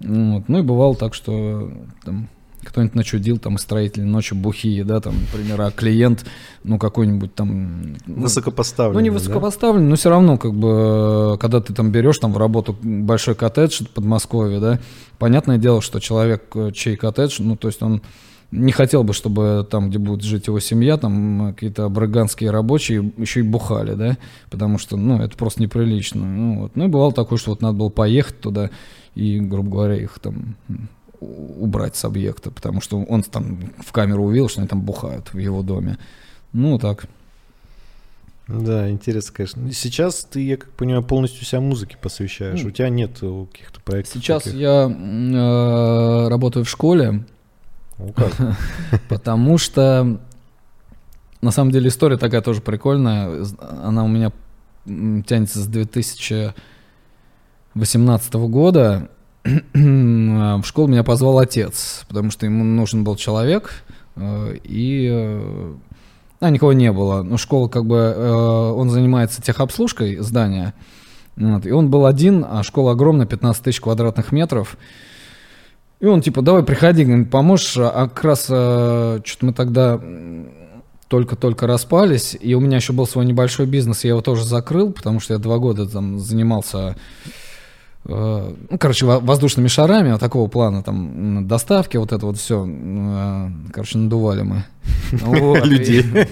[0.00, 0.48] вот.
[0.48, 1.72] Ну и бывало так, что
[2.04, 2.28] там,
[2.68, 6.24] кто-нибудь начудил, там, строители ночью бухие, да, там, например, а клиент,
[6.64, 7.94] ну, какой-нибудь там...
[8.06, 8.94] Ну, высокопоставленный.
[8.94, 9.90] Ну, не высокопоставленный, да?
[9.90, 13.90] но все равно, как бы, когда ты там берешь там в работу большой коттедж в
[13.90, 14.80] Подмосковье, да,
[15.18, 18.02] понятное дело, что человек, э, чей коттедж, ну, то есть он
[18.50, 23.40] не хотел бы, чтобы там, где будет жить его семья, там какие-то браганские рабочие еще
[23.40, 24.16] и бухали, да,
[24.50, 26.24] потому что, ну, это просто неприлично.
[26.24, 26.72] Ну, вот.
[26.74, 28.70] ну и бывало такое, что вот надо было поехать туда
[29.14, 30.56] и, грубо говоря, их там
[31.20, 35.38] убрать с объекта, потому что он там в камеру увидел, что они там бухают в
[35.38, 35.98] его доме.
[36.52, 37.06] Ну, так.
[38.48, 39.72] Да, интересно, конечно.
[39.72, 42.60] Сейчас ты, я как понимаю, полностью себя музыке посвящаешь.
[42.60, 42.68] Mm.
[42.68, 44.14] У тебя нет каких-то проектов.
[44.14, 44.58] Сейчас таких?
[44.58, 47.26] я э, работаю в школе.
[47.98, 48.32] Ну как?
[49.10, 50.18] Потому что
[51.42, 53.44] на самом деле история такая тоже прикольная.
[53.82, 54.32] Она у меня
[54.86, 59.10] тянется с 2018 года.
[59.74, 63.70] В школу меня позвал отец, потому что ему нужен был человек,
[64.16, 65.74] э, и э,
[66.40, 67.22] а, никого не было.
[67.22, 70.74] Но школа как бы, э, он занимается техобслужкой здания,
[71.36, 74.76] вот, и он был один, а школа огромная, 15 тысяч квадратных метров,
[76.00, 77.76] и он типа, давай приходи, поможешь.
[77.78, 80.00] А как раз что-то мы тогда
[81.08, 85.20] только-только распались, и у меня еще был свой небольшой бизнес, я его тоже закрыл, потому
[85.20, 86.96] что я два года там занимался
[88.04, 93.98] ну, короче, воздушными шарами вот такого плана, там, доставки, вот это вот все, э, короче,
[93.98, 94.64] надували мы.
[95.64, 96.04] Людей.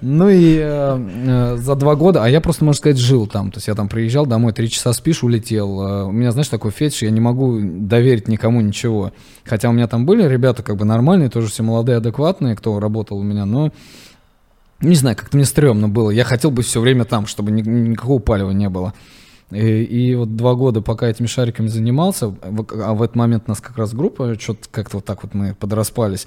[0.00, 3.68] Ну и э, за два года, а я просто, можно сказать, жил там, то есть
[3.68, 6.06] я там приезжал домой, три часа спишь, улетел.
[6.08, 9.12] У меня, знаешь, такой фетиш, я не могу доверить никому ничего.
[9.44, 13.18] Хотя у меня там были ребята как бы нормальные, тоже все молодые, адекватные, кто работал
[13.18, 13.72] у меня, но
[14.80, 16.10] не знаю, как-то мне стрёмно было.
[16.10, 18.92] Я хотел быть все время там, чтобы никакого палева не было.
[19.50, 23.60] И, и вот два года, пока этими шариками занимался, а в этот момент у нас
[23.60, 26.26] как раз группа, что-то как-то вот так вот мы подраспались.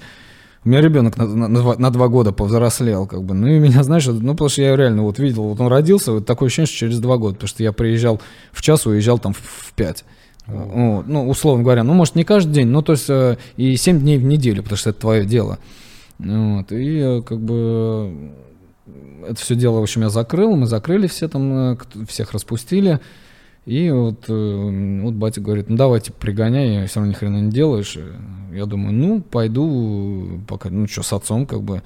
[0.64, 3.34] У меня ребенок на, на, на два года повзрослел, как бы.
[3.34, 6.26] Ну и меня, знаешь, ну потому что я реально вот видел, вот он родился, вот
[6.26, 8.20] такое ощущение, что через два года, потому что я приезжал
[8.52, 10.04] в час, уезжал там в, в пять.
[10.46, 14.00] Вот, ну, условно говоря, ну, может, не каждый день, но то есть э, и семь
[14.00, 15.58] дней в неделю, потому что это твое дело.
[16.18, 18.32] Вот, и э, как бы
[19.26, 23.00] это все дело, в общем, я закрыл, мы закрыли все там, э, всех распустили.
[23.66, 27.98] И вот, э, вот батя говорит, ну давайте пригоняй, все равно ни хрена не делаешь.
[28.52, 31.82] Я думаю, ну пойду, пока, ну что, с отцом как бы.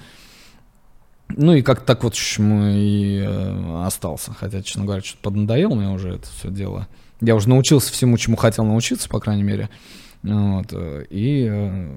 [1.35, 4.33] Ну и как так вот мы и э, остался.
[4.33, 6.89] Хотя, честно говоря, что-то поднадоело мне уже это все дело.
[7.21, 9.71] Я уже научился всему, чему хотел научиться, по крайней мере.
[10.23, 10.73] Вот,
[11.11, 11.89] и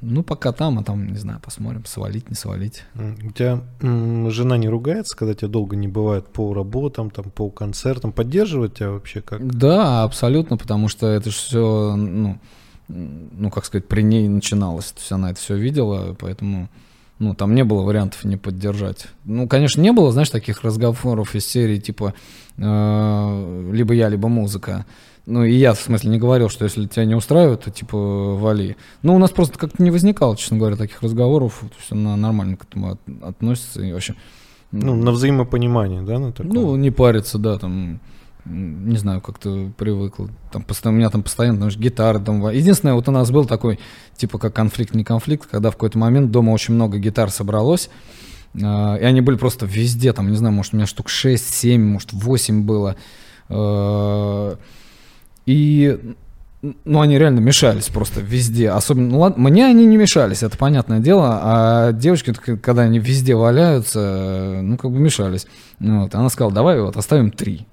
[0.00, 2.84] ну, пока там, а там, не знаю, посмотрим, свалить, не свалить.
[2.94, 8.12] У тебя жена не ругается, когда тебя долго не бывает по работам, там, по концертам?
[8.12, 9.46] Поддерживает тебя вообще как?
[9.46, 12.38] Да, абсолютно, потому что это же все, ну,
[12.88, 14.92] ну, как сказать, при ней начиналось.
[14.92, 16.68] То есть она это все видела, поэтому,
[17.18, 19.06] ну, там не было вариантов не поддержать.
[19.24, 22.14] Ну, конечно, не было, знаешь, таких разговоров из серии, типа,
[22.58, 24.84] э, либо я, либо музыка.
[25.26, 28.76] Ну, и я, в смысле, не говорил, что если тебя не устраивает, то, типа, вали.
[29.02, 31.60] Ну, у нас просто как-то не возникало, честно говоря, таких разговоров.
[31.60, 34.14] То есть она нормально к этому от, относится и вообще...
[34.70, 36.52] Ну, на взаимопонимание, да, на такое?
[36.52, 38.00] Ну, не париться, да, там,
[38.44, 40.28] не знаю, как-то привыкла.
[40.52, 42.46] Там, у меня там постоянно, знаешь, гитары там.
[42.50, 43.78] Единственное, вот у нас был такой,
[44.16, 47.88] типа, как конфликт, не конфликт, когда в какой-то момент дома очень много гитар собралось,
[48.54, 51.82] э, и они были просто везде, там, не знаю, может, у меня штук 6, 7,
[51.82, 52.96] может, 8 было.
[53.48, 54.56] Э,
[55.46, 56.14] и
[56.84, 58.70] ну, они реально мешались просто везде.
[58.70, 63.34] Особенно, ну ладно, мне они не мешались, это понятное дело, а девочки, когда они везде
[63.34, 65.46] валяются, ну, как бы мешались.
[65.78, 67.66] Вот, она сказала, давай вот оставим три.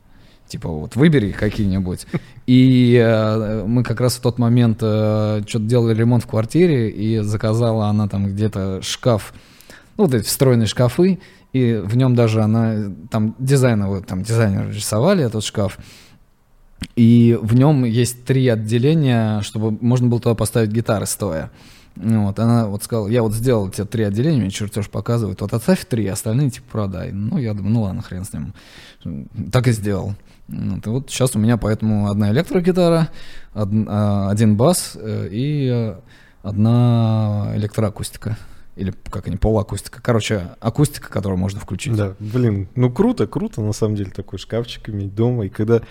[0.47, 2.07] Типа вот выбери какие-нибудь.
[2.45, 7.19] И э, мы как раз в тот момент э, что-то делали ремонт в квартире, и
[7.19, 9.33] заказала она там где-то шкаф,
[9.95, 11.19] ну, вот эти встроенные шкафы,
[11.53, 15.77] и в нем даже она, там дизайнер, там дизайнеры рисовали этот шкаф,
[16.95, 21.51] и в нем есть три отделения, чтобы можно было туда поставить гитары стоя.
[21.95, 25.85] Вот, она вот сказала, я вот сделал тебе три отделения, мне чертеж показывает, вот отставь
[25.85, 27.11] три, остальные типа продай.
[27.11, 28.53] Ну, я думаю, ну ладно, хрен с ним.
[29.51, 30.15] Так и сделал.
[30.47, 33.09] Вот, и вот сейчас у меня поэтому одна электрогитара,
[33.53, 35.93] од, а, один бас э, и
[36.43, 38.37] одна электроакустика.
[38.75, 40.01] Или как они, полуакустика.
[40.01, 41.95] Короче, акустика, которую можно включить.
[41.95, 45.45] Да, блин, ну круто, круто на самом деле такой шкафчик иметь дома.
[45.45, 45.81] И когда...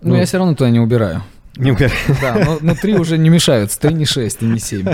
[0.00, 1.22] Ну, ну я все равно туда не убираю.
[1.56, 1.92] Не убираю.
[2.20, 3.76] Да, но, но три уже не мешают.
[3.78, 4.86] Три не шесть, и не семь.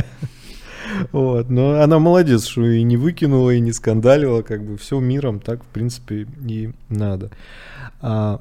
[1.13, 5.41] Вот, но она молодец, что и не выкинула, и не скандалила, как бы все миром
[5.41, 7.31] так, в принципе, и надо.
[8.01, 8.41] А,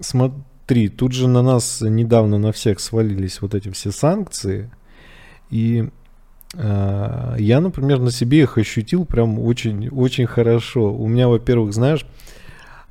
[0.00, 4.70] смотри, тут же на нас недавно на всех свалились вот эти все санкции,
[5.50, 5.90] и
[6.54, 10.92] а, я, например, на себе их ощутил прям очень, очень хорошо.
[10.94, 12.06] У меня, во-первых, знаешь,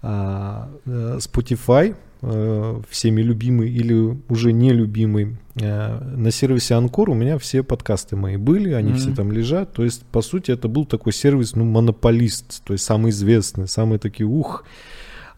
[0.01, 7.63] а, э, Spotify, всеми любимый или уже нелюбимый, э, на сервисе Анкор у меня все
[7.63, 8.97] подкасты мои были, они mm-hmm.
[8.97, 9.73] все там лежат.
[9.73, 13.97] То есть, по сути, это был такой сервис, ну, монополист, то есть самый известный, самые
[13.97, 14.65] такие ух,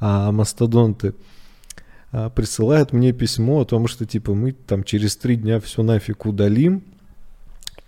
[0.02, 1.14] а, мастодонты
[2.12, 6.26] а, присылают мне письмо о том, что типа мы там через три дня все нафиг
[6.26, 6.84] удалим,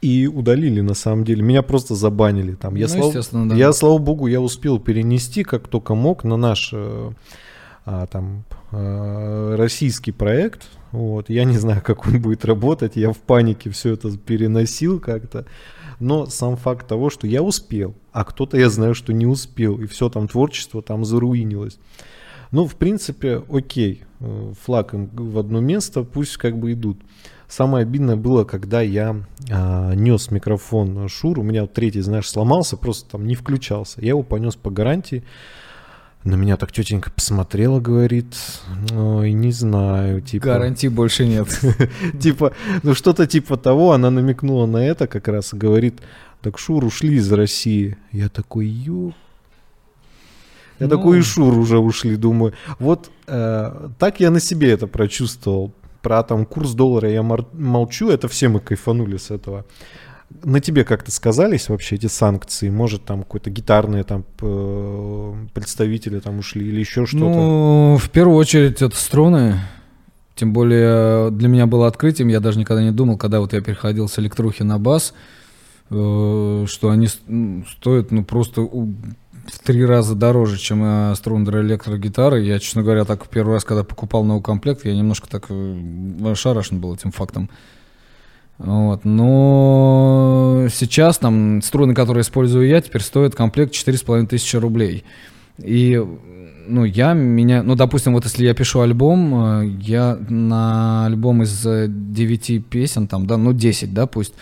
[0.02, 1.42] и удалили на самом деле.
[1.42, 2.76] Меня просто забанили там.
[2.76, 3.56] Я, ну, слава, да.
[3.56, 7.12] я слава богу, я успел перенести как только мог на наш э,
[7.86, 10.68] а, там э, российский проект.
[10.92, 11.30] Вот.
[11.30, 12.96] Я не знаю, как он будет работать.
[12.96, 15.46] Я в панике все это переносил как-то.
[16.00, 19.86] Но сам факт того, что я успел, а кто-то я знаю, что не успел, и
[19.86, 21.80] все там творчество там заруинилось.
[22.52, 26.98] Ну, в принципе, окей, э, флаг им в одно место, пусть как бы идут.
[27.48, 32.76] Самое обидное было, когда я а, нес микрофон Шур, у меня вот третий, знаешь, сломался,
[32.76, 34.02] просто там не включался.
[34.02, 35.24] Я его понес по гарантии.
[36.26, 38.36] На меня так тетенька посмотрела, говорит,
[38.92, 40.46] ой, не знаю, типа...
[40.46, 41.48] Гарантий больше нет.
[42.20, 42.52] Типа,
[42.82, 46.02] ну что-то типа того, она намекнула на это как раз, говорит,
[46.42, 47.98] так Шур ушли из России.
[48.12, 49.14] Я такой, ё...
[50.80, 50.90] Я ну...
[50.90, 52.54] такой, и Шур уже ушли, думаю.
[52.80, 58.28] Вот э, так я на себе это прочувствовал про там курс доллара я молчу, это
[58.28, 59.64] все мы кайфанули с этого.
[60.44, 62.70] На тебе как-то сказались вообще эти санкции?
[62.70, 64.24] Может, там какой-то гитарные там
[65.54, 67.26] представители там ушли или еще что-то?
[67.26, 69.60] Ну, в первую очередь это струны.
[70.36, 74.10] Тем более для меня было открытием, я даже никогда не думал, когда вот я переходил
[74.10, 75.14] с электрухи на бас,
[75.90, 82.42] э, что они стоят ну просто в три раза дороже, чем э, Струндер электрогитары.
[82.42, 86.80] Я, честно говоря, так первый раз, когда покупал новый комплект, я немножко так э, шарашен
[86.80, 87.50] был этим фактом.
[88.58, 89.04] Вот.
[89.04, 95.04] Но сейчас там струны, которые использую я, теперь стоят комплект 4,5 тысячи рублей.
[95.58, 96.02] И
[96.68, 101.62] ну, я меня, ну, допустим, вот если я пишу альбом, э, я на альбом из
[101.64, 104.34] 9 песен, там, да, ну, 10, да, пусть,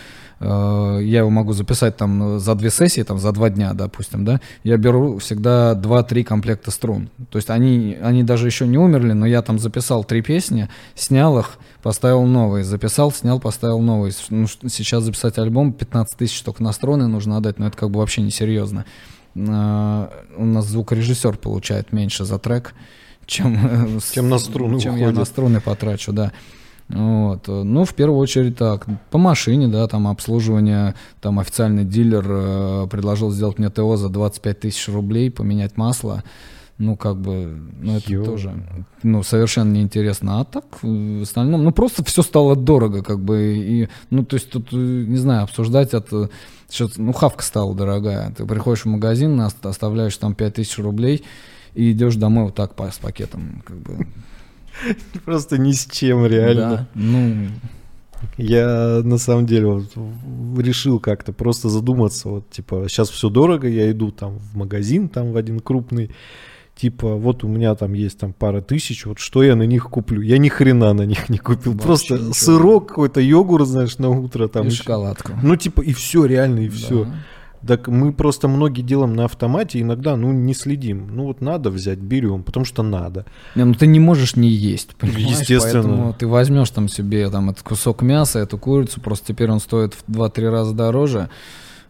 [0.44, 4.76] я его могу записать там за две сессии, там за два дня, допустим, да, я
[4.76, 7.08] беру всегда 2-3 комплекта струн.
[7.30, 11.38] То есть они, они даже еще не умерли, но я там записал три песни, снял
[11.38, 14.12] их, поставил новые, записал, снял, поставил новые.
[14.30, 18.00] Ну, сейчас записать альбом 15 тысяч только на струны нужно отдать, но это как бы
[18.00, 18.84] вообще несерьезно.
[19.34, 22.72] Uh, у нас звукорежиссер получает меньше за трек,
[23.26, 26.32] чем, чем на струны чем я на струны потрачу, да.
[26.88, 27.48] Вот.
[27.48, 33.30] Ну, в первую очередь так, по машине, да, там обслуживание, там официальный дилер э, предложил
[33.30, 36.22] сделать мне ТО за 25 тысяч рублей, поменять масло.
[36.76, 38.24] Ну, как бы, ну, это Ё.
[38.24, 38.52] тоже,
[39.04, 40.40] ну, совершенно неинтересно.
[40.40, 44.50] А так, в остальном, ну, просто все стало дорого, как бы, и, ну, то есть
[44.50, 46.30] тут, э, не знаю, обсуждать это,
[46.68, 48.32] что ну, хавка стала дорогая.
[48.36, 51.24] Ты приходишь в магазин, оставляешь там 5 тысяч рублей
[51.74, 54.06] и идешь домой вот так с пакетом, как бы.
[55.24, 56.70] Просто ни с чем, реально.
[56.70, 57.48] Да, ну...
[58.38, 59.92] Я на самом деле вот
[60.58, 65.32] решил как-то просто задуматься, вот типа сейчас все дорого, я иду там в магазин, там
[65.32, 66.10] в один крупный,
[66.74, 70.22] типа вот у меня там есть там пара тысяч, вот что я на них куплю?
[70.22, 72.32] Я ни хрена на них не купил, Вообще просто ничего.
[72.32, 74.68] сырок какой-то, йогурт, знаешь, на утро там.
[74.68, 75.32] И шоколадку.
[75.42, 76.74] Ну типа и все, реально и да.
[76.74, 77.06] все.
[77.66, 81.08] Так мы просто многие делаем на автомате, иногда, ну, не следим.
[81.10, 83.24] Ну, вот надо взять, берем, потому что надо.
[83.54, 85.40] Не, ну ты не можешь не есть, понимаешь?
[85.40, 85.82] Естественно.
[85.82, 89.94] Поэтому ты возьмешь там себе там этот кусок мяса, эту курицу, просто теперь он стоит
[89.94, 91.30] в 2-3 раза дороже,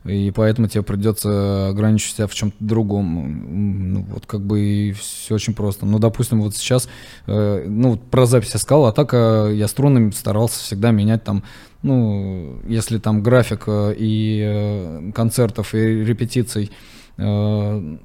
[0.04, 3.92] и поэтому тебе придется ограничить себя в чем-то другом.
[3.92, 5.86] Ну, вот как бы и все очень просто.
[5.86, 6.88] Ну, допустим, вот сейчас,
[7.26, 11.24] э, ну, вот про запись я сказал, а так э, я струнами старался всегда менять
[11.24, 11.42] там
[11.84, 16.70] ну, если там график э, и э, концертов, и репетиций
[17.18, 17.96] э,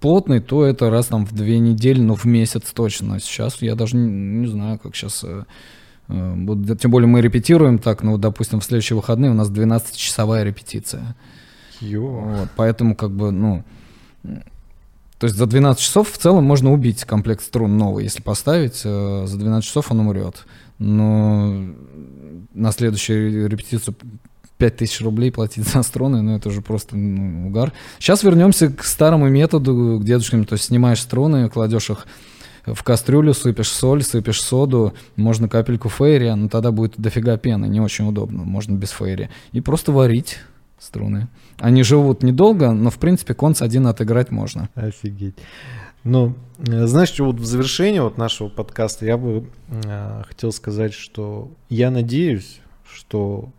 [0.00, 3.18] плотный, то это раз там в две недели, но в месяц точно.
[3.18, 5.24] Сейчас я даже не, не знаю, как сейчас
[6.08, 6.80] будет.
[6.80, 11.16] Тем более мы репетируем так, ну, допустим, в следующие выходные у нас 12-часовая репетиция.
[11.80, 12.06] Ё.
[12.06, 13.64] Вот, поэтому как бы, ну,
[14.22, 19.24] То есть за 12 часов в целом можно убить комплект струн новый, если поставить, э,
[19.26, 20.44] за 12 часов он умрет.
[20.78, 21.64] Но
[22.54, 23.94] на следующую репетицию
[24.58, 27.72] 5000 рублей платить за струны, ну это уже просто ну, угар.
[27.98, 32.06] Сейчас вернемся к старому методу, к дедушкам, то есть снимаешь струны, кладешь их
[32.64, 37.80] в кастрюлю, сыпешь соль, сыпешь соду, можно капельку фейри, но тогда будет дофига пены, не
[37.80, 39.30] очень удобно, можно без фейри.
[39.52, 40.38] И просто варить
[40.78, 41.28] струны.
[41.58, 44.68] Они живут недолго, но в принципе конц один отыграть можно.
[44.74, 45.36] Офигеть.
[46.04, 50.92] Ну, э, знаешь, что вот в завершении вот нашего подкаста я бы э, хотел сказать,
[50.92, 53.50] что я надеюсь, что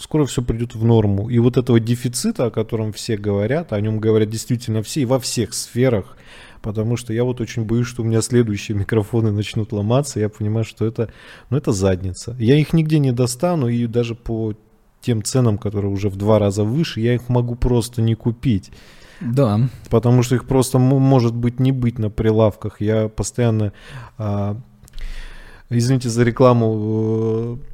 [0.00, 1.28] скоро все придет в норму.
[1.28, 5.20] И вот этого дефицита, о котором все говорят, о нем говорят действительно все и во
[5.20, 6.16] всех сферах,
[6.62, 10.64] потому что я вот очень боюсь, что у меня следующие микрофоны начнут ломаться, я понимаю,
[10.64, 11.10] что это,
[11.50, 12.36] ну, это задница.
[12.38, 14.54] Я их нигде не достану, и даже по
[15.00, 18.70] тем ценам, которые уже в два раза выше, я их могу просто не купить.
[19.20, 19.60] Да.
[19.90, 22.80] Потому что их просто может быть не быть на прилавках.
[22.80, 23.72] Я постоянно,
[24.18, 24.56] а,
[25.68, 27.69] извините за рекламу, э,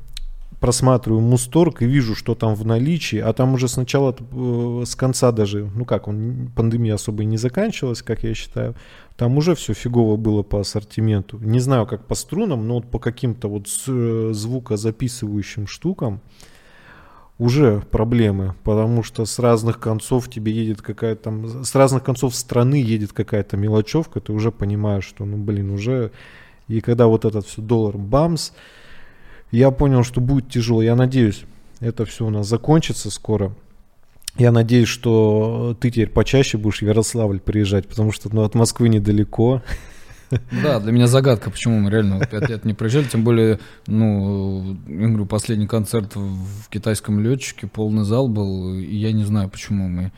[0.66, 5.30] просматриваю Мусторг и вижу, что там в наличии, а там уже сначала, э, с конца
[5.30, 8.74] даже, ну как, он, пандемия особо и не заканчивалась, как я считаю,
[9.16, 11.38] там уже все фигово было по ассортименту.
[11.38, 16.20] Не знаю, как по струнам, но вот по каким-то вот э, звукозаписывающим штукам
[17.38, 22.82] уже проблемы, потому что с разных концов тебе едет какая-то там, с разных концов страны
[22.82, 26.10] едет какая-то мелочевка, ты уже понимаешь, что, ну, блин, уже...
[26.66, 28.50] И когда вот этот все доллар бамс,
[29.56, 30.82] я понял, что будет тяжело.
[30.82, 31.44] Я надеюсь,
[31.80, 33.54] это все у нас закончится скоро.
[34.36, 38.90] Я надеюсь, что ты теперь почаще будешь в Ярославль приезжать, потому что ну, от Москвы
[38.90, 39.62] недалеко.
[40.62, 45.06] Да, для меня загадка, почему мы реально пять лет не приезжали, тем более, ну, я
[45.06, 50.10] говорю, последний концерт в китайском летчике, полный зал был, и я не знаю, почему мы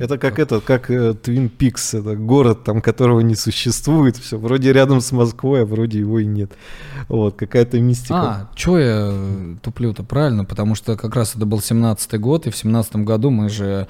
[0.00, 5.00] это как это, как Твин Пикс, это город, там, которого не существует, все, вроде рядом
[5.00, 6.52] с Москвой, а вроде его и нет.
[7.08, 8.14] Вот, какая-то мистика.
[8.14, 9.12] А, что я
[9.62, 13.48] туплю-то, правильно, потому что как раз это был 17-й год, и в 17 году мы
[13.48, 13.86] же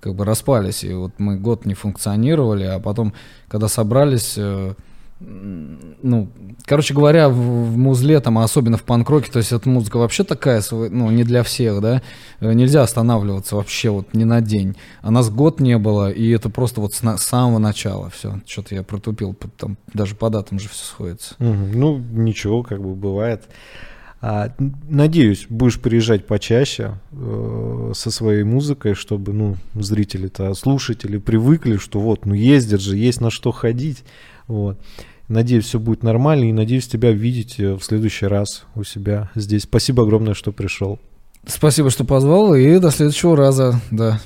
[0.00, 3.12] как бы распались, и вот мы год не функционировали, а потом,
[3.48, 4.74] когда собрались, э,
[5.18, 6.28] ну,
[6.66, 10.24] короче говоря, в, в музле, там, а особенно в панк-роке, то есть эта музыка вообще
[10.24, 12.02] такая, ну, не для всех, да,
[12.40, 14.76] э, нельзя останавливаться вообще вот ни на день.
[15.00, 18.40] А нас год не было, и это просто вот с, на, с самого начала все.
[18.46, 21.34] Что-то я протупил, там даже по датам же все сходится.
[21.38, 21.48] Угу.
[21.74, 23.44] Ну, ничего, как бы бывает.
[24.20, 32.00] А, надеюсь, будешь приезжать почаще э, со своей музыкой, чтобы, ну, зрители-то, слушатели привыкли, что
[32.00, 34.04] вот, ну, ездят же, есть на что ходить,
[34.46, 34.78] вот.
[35.28, 39.62] Надеюсь, все будет нормально и надеюсь тебя видеть э, в следующий раз у себя здесь.
[39.62, 41.00] Спасибо огромное, что пришел.
[41.46, 44.20] Спасибо, что позвал, и до следующего раза, да.